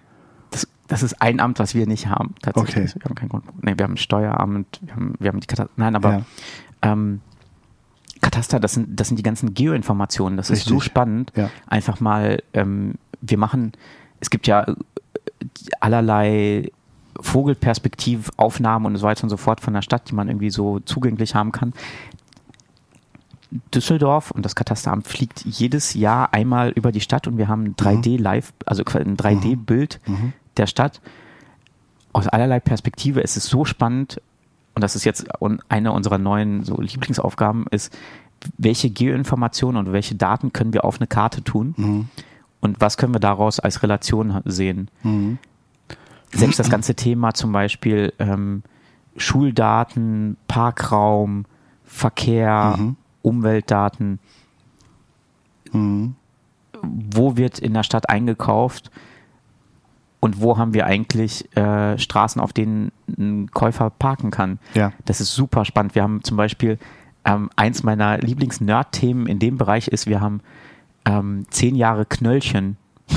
Das, 0.52 0.68
das 0.86 1.02
ist 1.02 1.20
ein 1.20 1.40
Amt, 1.40 1.58
was 1.58 1.74
wir 1.74 1.86
nicht 1.88 2.06
haben, 2.06 2.34
tatsächlich. 2.42 2.90
Okay. 2.92 2.94
Wir 3.00 3.04
haben 3.06 3.14
kein 3.16 3.28
Grund. 3.28 3.44
Nee, 3.62 3.74
wir 3.76 3.84
haben 3.84 3.94
ein 3.94 3.96
Steueramt, 3.98 4.78
wir 4.82 4.94
haben, 4.94 5.14
wir 5.18 5.28
haben 5.28 5.40
die 5.40 5.46
Kataster. 5.48 5.72
Nein, 5.76 5.96
aber 5.96 6.12
Ja. 6.12 6.22
ähm, 6.82 7.20
Kataster, 8.22 8.60
das 8.60 8.74
sind, 8.74 8.98
das 9.00 9.08
sind 9.08 9.16
die 9.16 9.22
ganzen 9.24 9.54
Geoinformationen. 9.54 10.36
Das 10.36 10.48
ist 10.50 10.66
so 10.66 10.74
Richtig. 10.76 10.92
spannend. 10.92 11.32
Ja. 11.34 11.50
Einfach 11.66 12.00
mal, 12.00 12.40
ähm, 12.54 12.94
wir 13.20 13.36
machen, 13.38 13.72
es 14.20 14.30
gibt 14.30 14.46
ja 14.46 14.64
allerlei 15.80 16.70
Vogelperspektivaufnahmen 17.18 18.86
und 18.86 18.96
so 18.96 19.06
weiter 19.06 19.24
und 19.24 19.30
so 19.30 19.36
fort 19.36 19.60
von 19.60 19.74
der 19.74 19.82
Stadt, 19.82 20.10
die 20.10 20.14
man 20.14 20.28
irgendwie 20.28 20.50
so 20.50 20.80
zugänglich 20.80 21.34
haben 21.34 21.52
kann. 21.52 21.72
Düsseldorf 23.74 24.30
und 24.30 24.44
das 24.44 24.54
Katasteramt 24.54 25.08
fliegt 25.08 25.44
jedes 25.44 25.94
Jahr 25.94 26.32
einmal 26.32 26.70
über 26.70 26.92
die 26.92 27.00
Stadt 27.00 27.26
und 27.26 27.36
wir 27.36 27.48
haben 27.48 27.64
ein 27.64 27.74
3D-Live, 27.74 28.52
also 28.64 28.84
ein 28.84 29.16
3D-Bild 29.16 30.00
der 30.56 30.66
Stadt 30.66 31.00
aus 32.12 32.28
allerlei 32.28 32.60
Perspektive. 32.60 33.22
Es 33.24 33.36
ist 33.36 33.46
so 33.46 33.64
spannend 33.64 34.20
und 34.74 34.82
das 34.82 34.94
ist 34.94 35.04
jetzt 35.04 35.26
eine 35.68 35.92
unserer 35.92 36.18
neuen 36.18 36.62
so 36.64 36.80
Lieblingsaufgaben 36.80 37.66
ist, 37.72 37.96
welche 38.56 38.88
Geoinformationen 38.88 39.84
und 39.84 39.92
welche 39.92 40.14
Daten 40.14 40.52
können 40.52 40.72
wir 40.72 40.84
auf 40.84 40.98
eine 40.98 41.08
Karte 41.08 41.42
tun 41.42 42.08
und 42.60 42.80
was 42.80 42.96
können 42.96 43.14
wir 43.14 43.20
daraus 43.20 43.58
als 43.58 43.82
Relation 43.82 44.40
sehen. 44.44 44.88
Selbst 46.32 46.58
das 46.58 46.70
ganze 46.70 46.94
Thema 46.94 47.34
zum 47.34 47.52
Beispiel 47.52 48.12
ähm, 48.18 48.62
Schuldaten, 49.16 50.36
Parkraum, 50.48 51.44
Verkehr, 51.84 52.76
Mhm. 52.78 52.96
Umweltdaten. 53.22 54.18
Wo 55.72 57.36
wird 57.36 57.58
in 57.58 57.74
der 57.74 57.82
Stadt 57.82 58.08
eingekauft 58.08 58.90
und 60.20 60.40
wo 60.40 60.56
haben 60.58 60.72
wir 60.74 60.86
eigentlich 60.86 61.54
äh, 61.56 61.98
Straßen, 61.98 62.40
auf 62.40 62.52
denen 62.52 62.92
ein 63.08 63.50
Käufer 63.50 63.90
parken 63.90 64.30
kann? 64.30 64.58
Ja. 64.74 64.92
Das 65.04 65.20
ist 65.20 65.34
super 65.34 65.64
spannend. 65.64 65.94
Wir 65.94 66.02
haben 66.02 66.22
zum 66.24 66.36
Beispiel 66.36 66.78
ähm, 67.24 67.50
eins 67.56 67.82
meiner 67.82 68.18
Lieblings-Nerd-Themen 68.18 69.26
in 69.26 69.38
dem 69.38 69.58
Bereich 69.58 69.88
ist, 69.88 70.06
wir 70.06 70.20
haben 70.20 70.40
ähm, 71.04 71.44
zehn 71.50 71.74
Jahre 71.76 72.06
Knöllchen. 72.06 72.76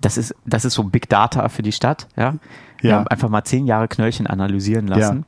Das 0.00 0.16
ist, 0.16 0.34
das 0.46 0.64
ist 0.64 0.74
so 0.74 0.84
Big 0.84 1.08
Data 1.08 1.48
für 1.48 1.62
die 1.62 1.72
Stadt. 1.72 2.08
Ja? 2.16 2.34
Wir 2.80 2.90
Ja. 2.90 2.96
haben 2.96 3.08
einfach 3.08 3.28
mal 3.28 3.44
zehn 3.44 3.66
Jahre 3.66 3.88
Knöllchen 3.88 4.26
analysieren 4.26 4.86
lassen. 4.86 5.24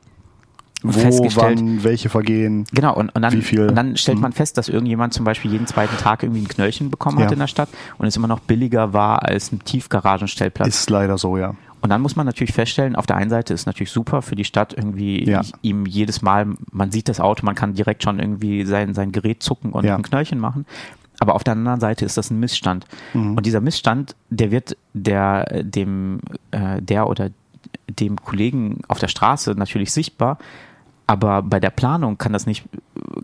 Und 0.83 0.95
Wo, 0.95 0.99
festgestellt, 0.99 1.59
wann, 1.59 1.83
welche 1.85 2.09
vergehen. 2.09 2.65
Genau, 2.73 2.93
und, 2.93 3.15
und, 3.15 3.21
dann, 3.21 3.31
Wie 3.31 3.41
viel? 3.41 3.69
und 3.69 3.75
dann 3.75 3.95
stellt 3.95 4.17
Mhm. 4.17 4.21
man 4.23 4.31
fest, 4.33 4.57
dass 4.57 4.67
irgendjemand 4.67 5.13
zum 5.13 5.23
Beispiel 5.23 5.49
jeden 5.51 5.65
zweiten 5.65 5.95
Tag 5.95 6.23
irgendwie 6.23 6.41
ein 6.41 6.47
Knöllchen 6.49 6.89
bekommen 6.91 7.19
hat 7.19 7.27
Ja. 7.27 7.31
in 7.31 7.39
der 7.39 7.47
Stadt 7.47 7.69
und 7.97 8.05
es 8.05 8.17
immer 8.17 8.27
noch 8.27 8.41
billiger 8.41 8.91
war 8.91 9.23
als 9.23 9.53
ein 9.53 9.63
Tiefgaragenstellplatz. 9.63 10.67
Ist 10.67 10.89
leider 10.89 11.17
so, 11.17 11.37
ja. 11.37 11.55
Und 11.79 11.89
dann 11.89 12.01
muss 12.01 12.15
man 12.17 12.25
natürlich 12.25 12.53
feststellen, 12.53 12.95
auf 12.97 13.05
der 13.05 13.15
einen 13.17 13.29
Seite 13.29 13.53
ist 13.53 13.65
natürlich 13.65 13.91
super 13.91 14.21
für 14.21 14.35
die 14.35 14.43
Stadt 14.45 14.73
irgendwie 14.73 15.23
Ja. 15.29 15.41
ihm 15.61 15.85
jedes 15.85 16.21
Mal, 16.21 16.47
man 16.71 16.91
sieht 16.91 17.07
das 17.07 17.19
Auto, 17.21 17.45
man 17.45 17.55
kann 17.55 17.73
direkt 17.75 18.03
schon 18.03 18.19
irgendwie 18.19 18.65
sein, 18.65 18.93
sein 18.93 19.11
Gerät 19.13 19.41
zucken 19.43 19.71
und 19.71 19.85
Ja. 19.85 19.95
ein 19.95 20.01
Knöllchen 20.01 20.39
machen. 20.39 20.65
Aber 21.23 21.35
auf 21.35 21.45
der 21.45 21.53
anderen 21.53 21.79
Seite 21.79 22.03
ist 22.03 22.17
das 22.17 22.31
ein 22.31 22.39
Missstand. 22.41 22.85
Mhm. 23.13 23.37
Und 23.37 23.45
dieser 23.45 23.61
Missstand, 23.61 24.13
der 24.29 24.51
wird 24.51 24.75
der, 24.93 25.63
dem, 25.63 26.19
äh, 26.51 26.81
der 26.81 27.07
oder 27.07 27.29
dem 27.89 28.17
Kollegen 28.17 28.81
auf 28.89 28.99
der 28.99 29.07
Straße 29.07 29.51
natürlich 29.55 29.93
sichtbar. 29.93 30.37
Aber 31.07 31.41
bei 31.41 31.61
der 31.61 31.69
Planung 31.69 32.17
kann 32.17 32.33
das 32.33 32.45
nicht, 32.45 32.65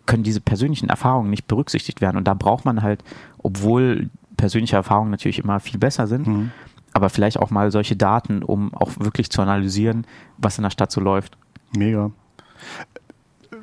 können 0.06 0.24
diese 0.24 0.40
persönlichen 0.40 0.88
Erfahrungen 0.88 1.30
nicht 1.30 1.46
berücksichtigt 1.46 2.00
werden. 2.00 2.16
Und 2.16 2.26
da 2.26 2.36
braucht 2.36 2.64
man 2.64 2.82
halt, 2.84 3.04
obwohl 3.40 4.10
persönliche 4.38 4.78
Erfahrungen 4.78 5.12
natürlich 5.12 5.40
immer 5.40 5.60
viel 5.60 5.78
besser 5.78 6.08
sind, 6.08 6.26
Mhm. 6.26 6.52
aber 6.94 7.10
vielleicht 7.10 7.38
auch 7.38 7.50
mal 7.52 7.70
solche 7.70 7.98
Daten, 7.98 8.44
um 8.44 8.74
auch 8.74 8.92
wirklich 8.98 9.30
zu 9.30 9.42
analysieren, 9.42 10.08
was 10.38 10.58
in 10.58 10.64
der 10.64 10.70
Stadt 10.72 10.94
so 10.94 11.02
läuft. 11.02 11.38
Mega. 11.76 12.12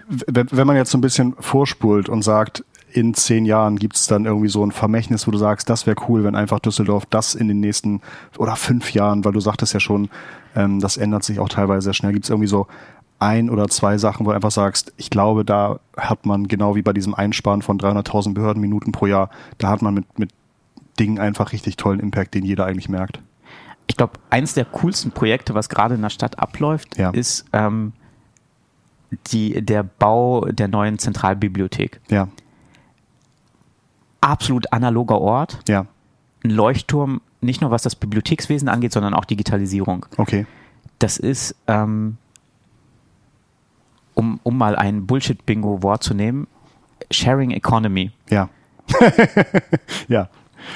Wenn, 0.09 0.49
wenn 0.53 0.67
man 0.67 0.77
jetzt 0.77 0.91
so 0.91 0.99
ein 0.99 1.01
bisschen 1.01 1.35
vorspult 1.41 2.11
und 2.11 2.21
sagt, 2.21 2.65
in 2.97 3.13
zehn 3.15 3.45
Jahren 3.45 3.77
gibt 3.79 3.97
es 3.97 4.07
dann 4.07 4.25
irgendwie 4.25 4.49
so 4.49 4.65
ein 4.65 4.73
Vermächtnis, 4.73 5.27
wo 5.27 5.31
du 5.31 5.39
sagst, 5.39 5.69
das 5.69 5.87
wäre 5.87 5.97
cool, 6.09 6.25
wenn 6.25 6.35
einfach 6.35 6.61
Düsseldorf 6.61 7.05
das 7.07 7.35
in 7.35 7.47
den 7.49 7.61
nächsten 7.61 8.01
oder 8.39 8.57
fünf 8.57 8.93
Jahren, 8.93 9.25
weil 9.25 9.33
du 9.33 9.41
sagtest 9.41 9.75
ja 9.75 9.81
schon, 9.81 10.09
ähm, 10.55 10.81
das 10.81 10.97
ändert 10.97 11.23
sich 11.23 11.39
auch 11.39 11.49
teilweise 11.51 11.83
sehr 11.83 11.93
schnell. 11.95 12.13
Gibt 12.13 12.25
es 12.25 12.31
irgendwie 12.31 12.49
so 12.49 12.67
ein 13.19 13.51
oder 13.51 13.69
zwei 13.69 13.99
Sachen, 13.99 14.25
wo 14.25 14.31
du 14.31 14.35
einfach 14.37 14.51
sagst, 14.51 14.93
ich 14.97 15.11
glaube, 15.11 15.45
da 15.45 15.79
hat 15.97 16.25
man 16.27 16.49
genau 16.49 16.75
wie 16.75 16.83
bei 16.83 16.93
diesem 16.95 17.15
Einsparen 17.15 17.61
von 17.63 17.79
300.000 17.79 18.33
Behördenminuten 18.35 18.93
pro 18.93 19.07
Jahr, 19.07 19.31
da 19.59 19.69
hat 19.69 19.83
man 19.83 19.93
mit, 19.95 20.19
mit 20.19 20.31
Dingen 20.99 21.19
einfach 21.19 21.53
richtig 21.53 21.77
tollen 21.77 22.01
Impact, 22.01 22.35
den 22.35 22.45
jeder 22.45 22.65
eigentlich 22.65 22.89
merkt. 22.89 23.21
Ich 23.89 23.97
glaube, 23.97 24.15
eins 24.31 24.55
der 24.55 24.65
coolsten 24.65 25.11
Projekte, 25.13 25.55
was 25.55 25.69
gerade 25.69 25.95
in 25.95 26.03
der 26.03 26.11
Stadt 26.11 26.39
abläuft, 26.39 26.97
Ja. 26.99 27.11
ist 27.11 27.45
ähm, 27.53 27.93
die, 29.33 29.61
der 29.65 29.83
Bau 29.83 30.47
der 30.47 30.69
neuen 30.69 30.99
Zentralbibliothek. 30.99 32.01
Ja, 32.09 32.29
Absolut 34.21 34.73
analoger 34.73 35.21
Ort, 35.21 35.59
ja, 35.69 35.87
ein 36.45 36.51
Leuchtturm, 36.51 37.21
nicht 37.41 37.61
nur 37.61 37.71
was 37.71 37.83
das 37.83 37.95
Bibliothekswesen 37.97 38.69
angeht, 38.69 38.93
sondern 38.93 39.15
auch 39.15 39.25
Digitalisierung. 39.25 40.07
okay. 40.17 40.47
Das 40.99 41.19
ist, 41.19 41.55
ähm, 41.67 42.17
um, 44.15 44.41
um 44.43 44.57
mal 44.57 44.77
ein 44.77 45.07
Bullshit-Bingo-Wort 45.07 46.03
zu 46.03 46.15
nehmen, 46.15 46.47
Sharing 47.11 47.51
Economy. 47.51 48.13
Ja. 48.31 48.49
ja, 50.09 50.29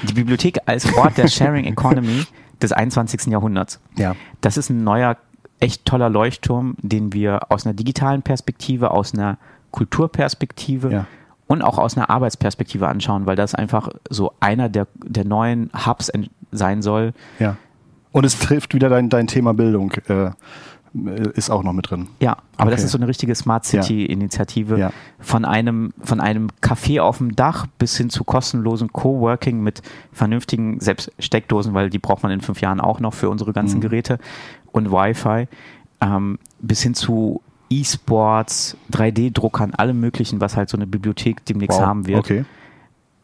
Die 0.02 0.12
Bibliothek 0.12 0.58
als 0.66 0.92
Ort 0.94 1.16
der 1.16 1.28
Sharing 1.28 1.64
Economy 1.64 2.26
des 2.60 2.72
21. 2.72 3.26
Jahrhunderts. 3.26 3.80
ja, 3.96 4.14
Das 4.42 4.58
ist 4.58 4.68
ein 4.68 4.84
neuer, 4.84 5.16
echt 5.58 5.86
toller 5.86 6.10
Leuchtturm, 6.10 6.74
den 6.82 7.12
wir 7.14 7.50
aus 7.50 7.64
einer 7.64 7.72
digitalen 7.74 8.20
Perspektive, 8.22 8.90
aus 8.90 9.14
einer 9.14 9.38
Kulturperspektive 9.70 10.92
Ja. 10.92 11.06
Und 11.50 11.62
auch 11.62 11.78
aus 11.78 11.96
einer 11.96 12.08
Arbeitsperspektive 12.10 12.86
anschauen, 12.86 13.26
weil 13.26 13.34
das 13.34 13.56
einfach 13.56 13.88
so 14.08 14.32
einer 14.38 14.68
der, 14.68 14.86
der 15.04 15.24
neuen 15.24 15.68
Hubs 15.84 16.12
sein 16.52 16.80
soll. 16.80 17.12
ja. 17.40 17.56
Und 18.12 18.24
es 18.24 18.38
trifft 18.38 18.74
wieder 18.74 18.88
dein, 18.88 19.08
dein 19.08 19.26
Thema 19.28 19.52
Bildung, 19.54 19.92
äh, 20.08 20.30
ist 21.34 21.48
auch 21.50 21.62
noch 21.62 21.72
mit 21.72 21.90
drin. 21.90 22.08
Ja, 22.20 22.36
aber 22.56 22.70
das 22.72 22.80
Okay. 22.80 22.86
ist 22.86 22.92
so 22.92 22.98
eine 22.98 23.06
richtige 23.08 23.34
Smart 23.36 23.64
City-Initiative. 23.64 24.78
Ja. 24.78 24.90
Von 25.20 25.44
einem, 25.44 25.92
von 26.02 26.20
einem 26.20 26.48
Café 26.60 27.00
auf 27.00 27.18
dem 27.18 27.36
Dach 27.36 27.66
bis 27.78 27.96
hin 27.96 28.10
zu 28.10 28.24
kostenlosen 28.24 28.92
Coworking 28.92 29.60
mit 29.60 29.82
vernünftigen, 30.12 30.80
selbst 30.80 31.12
Steckdosen, 31.20 31.74
weil 31.74 31.90
die 31.90 31.98
braucht 32.00 32.22
man 32.24 32.32
in 32.32 32.40
fünf 32.40 32.60
Jahren 32.60 32.80
auch 32.80 32.98
noch 33.00 33.14
für 33.14 33.28
unsere 33.30 33.52
ganzen 33.52 33.76
Mhm. 33.78 33.82
Geräte 33.82 34.18
und 34.72 34.90
Wi-Fi, 34.90 35.46
ähm, 36.00 36.38
bis 36.60 36.82
hin 36.82 36.94
zu 36.94 37.42
E-Sports, 37.70 38.76
3D-Druckern, 38.92 39.74
allem 39.74 40.00
möglichen, 40.00 40.40
was 40.40 40.56
halt 40.56 40.68
so 40.68 40.76
eine 40.76 40.86
Bibliothek 40.86 41.44
demnächst 41.46 41.78
Wow. 41.78 41.86
haben 41.86 42.06
wird. 42.06 42.18
Okay. 42.18 42.44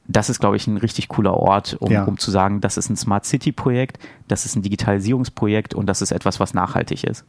Das 0.08 0.30
ist, 0.30 0.38
glaube 0.38 0.56
ich, 0.56 0.68
ein 0.68 0.76
richtig 0.76 1.08
cooler 1.08 1.34
Ort, 1.34 1.76
um, 1.80 1.90
Ja. 1.90 2.04
um 2.04 2.16
zu 2.16 2.30
sagen, 2.30 2.60
das 2.60 2.76
ist 2.76 2.88
ein 2.88 2.96
Smart 2.96 3.26
City-Projekt, 3.26 3.98
das 4.28 4.44
ist 4.46 4.54
ein 4.54 4.62
Digitalisierungsprojekt 4.62 5.74
und 5.74 5.86
das 5.86 6.00
ist 6.00 6.12
etwas, 6.12 6.38
was 6.38 6.54
nachhaltig 6.54 7.02
ist. 7.02 7.24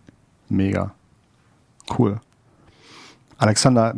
Mega. 0.47 0.93
Cool. 1.97 2.21
Alexander, 3.39 3.95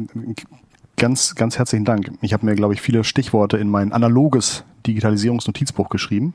ganz, 0.95 1.36
ganz 1.36 1.58
herzlichen 1.58 1.86
Dank. 1.86 2.12
Ich 2.21 2.32
habe 2.34 2.45
mir, 2.45 2.55
glaube 2.55 2.73
ich, 2.73 2.82
viele 2.82 3.03
Stichworte 3.03 3.58
in 3.58 3.69
mein 3.69 3.91
analoges 3.91 4.63
Digitalisierungsnotizbuch 4.88 5.89
geschrieben. 5.89 6.34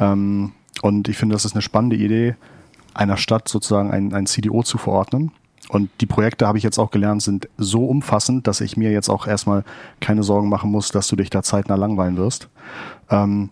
Ähm, 0.00 0.52
und 0.82 1.08
ich 1.08 1.16
finde, 1.18 1.34
das 1.34 1.44
ist 1.44 1.52
eine 1.54 1.62
spannende 1.62 1.96
Idee, 1.96 2.34
einer 2.94 3.16
Stadt 3.18 3.48
sozusagen 3.48 3.90
ein, 3.90 4.14
ein 4.14 4.26
CDO 4.26 4.62
zu 4.62 4.78
verordnen. 4.78 5.32
Und 5.68 5.90
die 6.00 6.06
Projekte, 6.06 6.46
habe 6.46 6.58
ich 6.58 6.64
jetzt 6.64 6.78
auch 6.78 6.90
gelernt, 6.90 7.22
sind 7.22 7.48
so 7.56 7.86
umfassend, 7.86 8.46
dass 8.46 8.60
ich 8.60 8.76
mir 8.76 8.92
jetzt 8.92 9.08
auch 9.08 9.26
erstmal 9.26 9.64
keine 10.00 10.22
Sorgen 10.22 10.48
machen 10.48 10.70
muss, 10.70 10.90
dass 10.90 11.08
du 11.08 11.16
dich 11.16 11.30
da 11.30 11.42
zeitnah 11.42 11.76
langweilen 11.76 12.16
wirst. 12.16 12.48
Ähm, 13.10 13.50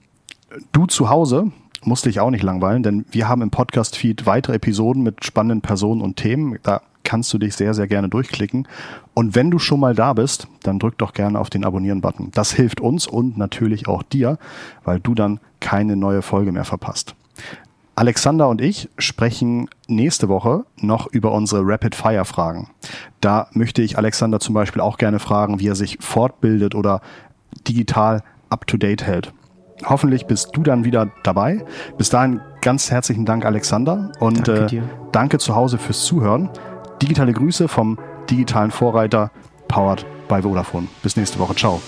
du 0.73 0.87
zu 0.87 1.09
Hause 1.09 1.53
musst 1.85 2.05
dich 2.05 2.21
auch 2.21 2.31
nicht 2.31 2.43
langweilen, 2.43 2.83
denn 2.83 3.05
wir 3.11 3.29
haben 3.29 3.43
im 3.43 3.51
Podcast-Feed 3.51 4.27
weitere 4.27 4.55
Episoden 4.55 5.03
mit 5.03 5.25
spannenden 5.25 5.63
Personen 5.63 6.01
und 6.01 6.17
Themen. 6.17 6.59
Da 6.63 6.83
kannst 7.05 7.33
du 7.33 7.39
dich 7.39 7.57
sehr, 7.57 7.75
sehr 7.75 7.89
gerne 7.89 8.09
durchklicken. 8.09 8.69
Und 9.15 9.35
wenn 9.35 9.51
du 9.51 9.59
schon 9.59 9.81
mal 9.81 9.95
da 9.95 10.13
bist, 10.13 10.47
dann 10.63 10.79
drück 10.79 10.99
doch 10.99 11.13
gerne 11.13 11.39
auf 11.39 11.51
den 11.51 11.65
Abonnieren-Button. 11.65 12.31
Das 12.33 12.53
hilft 12.53 12.81
uns 12.81 13.07
und 13.07 13.37
natürlich 13.37 13.89
auch 13.89 14.03
dir, 14.03 14.39
weil 14.85 15.01
du 15.01 15.15
dann 15.15 15.41
keine 15.61 15.97
neue 15.97 16.23
Folge 16.23 16.53
mehr 16.53 16.65
verpasst. 16.65 17.15
Alexander 17.95 18.49
und 18.49 18.61
ich 18.61 18.89
sprechen 18.97 19.69
nächste 19.87 20.29
Woche 20.29 20.65
noch 20.81 21.07
über 21.07 21.33
unsere 21.33 21.63
Rapid-Fire-Fragen. 21.65 22.71
Da 23.21 23.49
möchte 23.53 23.83
ich 23.83 23.99
Alexander 23.99 24.41
zum 24.41 24.55
Beispiel 24.55 24.81
auch 24.81 24.97
gerne 24.97 25.19
fragen, 25.19 25.61
wie 25.61 25.69
er 25.69 25.75
sich 25.75 25.99
fortbildet 26.01 26.75
oder 26.75 27.01
digital 27.69 28.23
up-to-date 28.49 29.05
hält. 29.05 29.33
Hoffentlich 29.85 30.27
bist 30.27 30.51
du 30.55 30.63
dann 30.63 30.85
wieder 30.85 31.11
dabei. 31.23 31.65
Bis 31.99 32.09
dahin 32.09 32.41
ganz 32.61 32.91
herzlichen 32.91 33.27
Dank, 33.27 33.45
Alexander. 33.45 34.13
Und 34.21 34.49
Danke 34.49 34.77
äh, 34.77 34.83
danke 35.11 35.39
zu 35.39 35.55
Hause 35.55 35.79
fürs 35.79 36.05
Zuhören. 36.05 36.51
Digitale 37.03 37.33
Grüße 37.33 37.69
vom 37.69 37.99
digitalen 38.31 38.71
Vorreiter, 38.71 39.31
powered 39.69 40.07
by 40.29 40.43
Vodafone. 40.43 40.87
Bis 41.03 41.17
nächste 41.17 41.39
Woche. 41.39 41.55
Ciao. 41.57 41.81